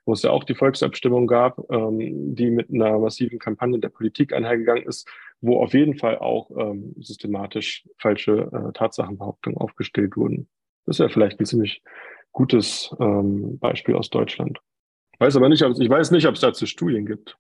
wo 0.06 0.14
es 0.14 0.22
ja 0.22 0.32
auch 0.32 0.44
die 0.44 0.56
Volksabstimmung 0.56 1.28
gab, 1.28 1.60
ähm, 1.72 2.36
die 2.36 2.50
mit 2.50 2.70
einer 2.70 3.00
massiven 3.00 3.40
Kampagne 3.40 3.80
der 3.80 3.90
Politik 3.90 4.34
einhergegangen 4.34 4.84
ist, 4.84 5.08
wo 5.44 5.62
auf 5.62 5.74
jeden 5.74 5.96
Fall 5.96 6.18
auch 6.20 6.50
ähm, 6.58 6.96
systematisch 7.00 7.88
falsche 7.98 8.50
äh, 8.52 8.72
Tatsachenbehauptungen 8.72 9.58
aufgestellt 9.58 10.16
wurden. 10.16 10.48
Das 10.86 10.96
ist 10.96 11.00
ja 11.00 11.10
vielleicht 11.10 11.40
ein 11.40 11.46
ziemlich 11.46 11.84
gutes 12.32 12.96
ähm, 13.00 13.60
Beispiel 13.60 13.96
aus 13.96 14.10
Deutschland. 14.10 14.60
Ich 15.12 15.20
weiß 15.20 15.36
aber 15.36 15.50
nicht, 15.50 15.62
ob, 15.64 15.78
ich 15.78 15.90
weiß 15.90 16.12
nicht, 16.12 16.28
ob 16.28 16.36
es 16.36 16.42
dazu 16.42 16.66
Studien 16.66 17.06
gibt. 17.06 17.38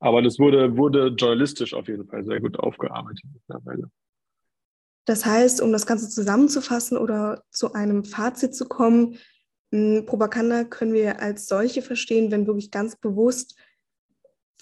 Aber 0.00 0.22
das 0.22 0.38
wurde, 0.38 0.76
wurde 0.76 1.08
journalistisch 1.08 1.74
auf 1.74 1.88
jeden 1.88 2.06
Fall 2.06 2.24
sehr 2.24 2.40
gut 2.40 2.58
aufgearbeitet 2.58 3.24
mittlerweile. 3.32 3.90
Das 5.04 5.26
heißt, 5.26 5.60
um 5.60 5.72
das 5.72 5.86
Ganze 5.86 6.08
zusammenzufassen 6.08 6.96
oder 6.96 7.42
zu 7.50 7.72
einem 7.72 8.04
Fazit 8.04 8.54
zu 8.54 8.68
kommen, 8.68 9.18
Propaganda 9.70 10.64
können 10.64 10.92
wir 10.92 11.20
als 11.20 11.48
solche 11.48 11.82
verstehen, 11.82 12.30
wenn 12.30 12.46
wirklich 12.46 12.70
ganz 12.70 12.96
bewusst 12.96 13.58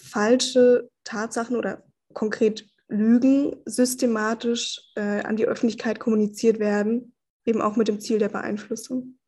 falsche 0.01 0.89
Tatsachen 1.03 1.55
oder 1.55 1.86
konkret 2.17 2.65
Lügen 2.87 3.57
systematisch 3.65 4.81
äh, 4.95 5.21
an 5.21 5.35
die 5.35 5.45
Öffentlichkeit 5.45 5.99
kommuniziert 5.99 6.57
werden, 6.57 7.13
eben 7.45 7.61
auch 7.61 7.75
mit 7.75 7.87
dem 7.87 7.99
Ziel 7.99 8.17
der 8.17 8.29
Beeinflussung. 8.29 9.19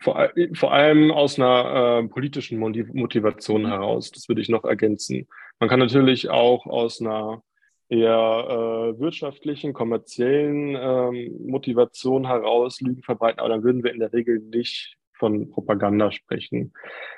Vor, 0.00 0.28
vor 0.52 0.72
allem 0.72 1.10
aus 1.10 1.38
einer 1.38 2.02
äh, 2.04 2.08
politischen 2.08 2.58
Motivation 2.58 3.66
heraus, 3.66 4.10
das 4.10 4.28
würde 4.28 4.42
ich 4.42 4.50
noch 4.50 4.64
ergänzen. 4.64 5.28
Man 5.60 5.70
kann 5.70 5.78
natürlich 5.78 6.28
auch 6.28 6.66
aus 6.66 7.00
einer 7.00 7.42
eher 7.88 8.94
äh, 8.96 9.00
wirtschaftlichen, 9.00 9.72
kommerziellen 9.72 10.76
ähm, 10.78 11.46
Motivation 11.46 12.26
heraus 12.26 12.82
Lügen 12.82 13.02
verbreiten, 13.02 13.40
aber 13.40 13.48
dann 13.48 13.64
würden 13.64 13.82
wir 13.82 13.92
in 13.92 14.00
der 14.00 14.12
Regel 14.12 14.40
nicht 14.40 14.98
von 15.14 15.50
Propaganda 15.50 16.12
sprechen. 16.12 16.74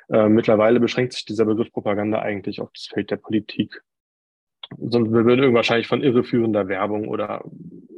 Äh, 0.09 0.29
mittlerweile 0.29 0.79
beschränkt 0.79 1.13
sich 1.13 1.25
dieser 1.25 1.45
Begriff 1.45 1.73
Propaganda 1.73 2.21
eigentlich 2.21 2.61
auf 2.61 2.71
das 2.73 2.87
Feld 2.87 3.11
der 3.11 3.17
Politik. 3.17 3.83
Sonst 4.79 5.13
wir 5.13 5.25
würden 5.25 5.55
wahrscheinlich 5.55 5.87
von 5.87 6.03
irreführender 6.03 6.69
Werbung 6.69 7.09
oder 7.09 7.45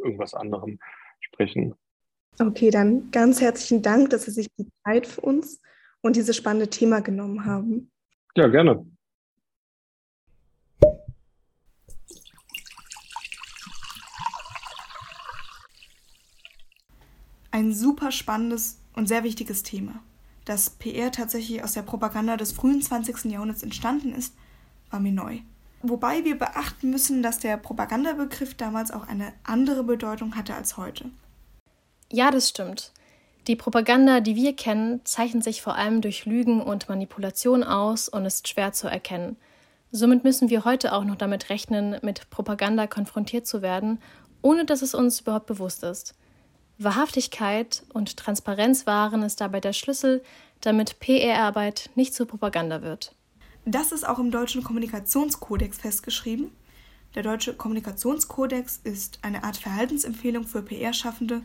irgendwas 0.03 0.35
anderem 0.35 0.79
sprechen. 1.21 1.75
Okay, 2.39 2.71
dann 2.71 3.11
ganz 3.11 3.41
herzlichen 3.41 3.83
Dank, 3.83 4.11
dass 4.11 4.25
Sie 4.25 4.33
sich 4.33 4.49
die 4.59 4.67
Zeit 4.85 5.07
für 5.07 5.21
uns 5.21 5.61
und 6.01 6.17
dieses 6.17 6.37
spannende 6.37 6.69
Thema 6.69 7.01
genommen 7.01 7.45
haben. 7.45 7.91
Ja, 8.37 8.49
gerne. 8.49 8.85
Ein 17.51 17.73
super 17.73 18.11
spannendes 18.11 18.81
und 18.97 19.07
sehr 19.07 19.23
wichtiges 19.23 19.63
Thema. 19.63 20.03
Dass 20.45 20.71
PR 20.71 21.13
tatsächlich 21.13 21.63
aus 21.63 21.73
der 21.73 21.83
Propaganda 21.83 22.37
des 22.37 22.51
frühen 22.51 22.83
20. 22.83 23.27
Jahrhunderts 23.27 23.63
entstanden 23.63 24.13
ist, 24.13 24.37
war 24.91 24.99
mir 24.99 25.13
neu. 25.13 25.39
Wobei 25.87 26.25
wir 26.25 26.39
beachten 26.39 26.89
müssen, 26.89 27.23
dass 27.23 27.41
der 27.41 27.59
Propagandabegriff 27.59 28.55
damals 28.55 28.91
auch 28.91 29.07
eine 29.07 29.35
andere 29.43 29.85
Bedeutung 29.85 30.35
hatte 30.35 30.55
als 30.55 30.79
heute. 30.79 31.11
Ja, 32.11 32.31
das 32.31 32.49
stimmt. 32.49 32.91
Die 33.49 33.55
Propaganda, 33.55 34.21
die 34.21 34.35
wir 34.35 34.57
kennen, 34.57 35.03
zeichnet 35.05 35.45
sich 35.45 35.61
vor 35.61 35.77
allem 35.77 36.01
durch 36.01 36.25
Lügen 36.25 36.63
und 36.63 36.89
Manipulation 36.89 37.63
aus 37.63 38.09
und 38.09 38.25
ist 38.25 38.49
schwer 38.49 38.73
zu 38.73 38.89
erkennen. 38.89 39.37
Somit 39.91 40.25
müssen 40.25 40.49
wir 40.49 40.65
heute 40.65 40.95
auch 40.95 41.05
noch 41.05 41.17
damit 41.17 41.51
rechnen, 41.51 41.99
mit 42.01 42.31
Propaganda 42.31 42.87
konfrontiert 42.87 43.47
zu 43.47 43.61
werden, 43.61 44.01
ohne 44.41 44.65
dass 44.65 44.81
es 44.81 44.95
uns 44.95 45.21
überhaupt 45.21 45.45
bewusst 45.45 45.83
ist. 45.83 46.15
Wahrhaftigkeit 46.79 47.83
und 47.93 48.17
Transparenz 48.17 48.87
wahren 48.87 49.23
ist 49.23 49.43
dabei 49.43 49.61
der 49.61 49.75
Schlüssel, 49.75 50.23
damit 50.63 50.99
PR-Arbeit 51.01 51.91
nicht 51.95 52.15
zur 52.15 52.27
Propaganda 52.27 52.81
wird. 52.81 53.15
Das 53.67 53.93
ist 53.93 54.07
auch 54.07 54.19
im 54.19 54.31
deutschen 54.31 54.63
Kommunikationskodex 54.63 55.79
festgeschrieben. 55.79 56.51
Der 57.15 57.23
deutsche 57.23 57.55
Kommunikationskodex 57.55 58.81
ist 58.85 59.21
eine 59.23 59.43
Art 59.43 59.57
Verhaltensempfehlung 59.57 60.47
für 60.47 60.61
PR-Schaffende 60.63 61.43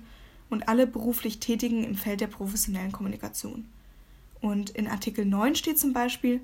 und 0.49 0.67
alle 0.67 0.86
beruflich 0.86 1.39
Tätigen 1.39 1.84
im 1.86 1.95
Feld 1.95 2.19
der 2.19 2.27
professionellen 2.27 2.91
Kommunikation. 2.91 3.69
Und 4.41 4.71
in 4.71 4.88
Artikel 4.88 5.25
9 5.25 5.55
steht 5.55 5.79
zum 5.79 5.93
Beispiel, 5.93 6.41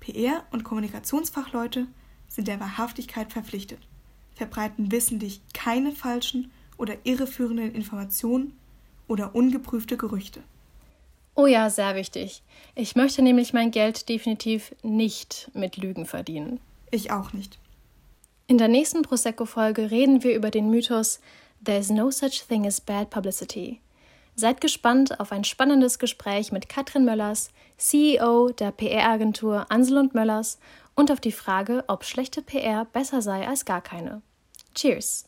PR- 0.00 0.44
und 0.52 0.62
Kommunikationsfachleute 0.62 1.88
sind 2.28 2.46
der 2.46 2.60
Wahrhaftigkeit 2.60 3.32
verpflichtet, 3.32 3.80
verbreiten 4.36 4.92
wissentlich 4.92 5.40
keine 5.52 5.90
falschen 5.90 6.52
oder 6.76 6.94
irreführenden 7.04 7.74
Informationen 7.74 8.56
oder 9.08 9.34
ungeprüfte 9.34 9.96
Gerüchte. 9.96 10.42
Oh 11.38 11.46
ja, 11.46 11.70
sehr 11.70 11.94
wichtig. 11.94 12.42
Ich 12.74 12.96
möchte 12.96 13.22
nämlich 13.22 13.52
mein 13.52 13.70
Geld 13.70 14.08
definitiv 14.08 14.74
nicht 14.82 15.52
mit 15.54 15.76
Lügen 15.76 16.04
verdienen. 16.04 16.58
Ich 16.90 17.12
auch 17.12 17.32
nicht. 17.32 17.60
In 18.48 18.58
der 18.58 18.66
nächsten 18.66 19.02
Prosecco-Folge 19.02 19.92
reden 19.92 20.24
wir 20.24 20.34
über 20.34 20.50
den 20.50 20.68
Mythos 20.68 21.20
There's 21.64 21.90
no 21.90 22.10
such 22.10 22.48
thing 22.48 22.66
as 22.66 22.80
bad 22.80 23.10
publicity. 23.10 23.80
Seid 24.34 24.60
gespannt 24.60 25.20
auf 25.20 25.30
ein 25.30 25.44
spannendes 25.44 26.00
Gespräch 26.00 26.50
mit 26.50 26.68
Katrin 26.68 27.04
Möllers, 27.04 27.50
CEO 27.76 28.48
der 28.48 28.72
PR-Agentur 28.72 29.66
Ansel 29.68 29.98
und 29.98 30.16
Möllers 30.16 30.58
und 30.96 31.12
auf 31.12 31.20
die 31.20 31.30
Frage, 31.30 31.84
ob 31.86 32.02
schlechte 32.02 32.42
PR 32.42 32.84
besser 32.86 33.22
sei 33.22 33.46
als 33.46 33.64
gar 33.64 33.80
keine. 33.80 34.22
Cheers! 34.74 35.27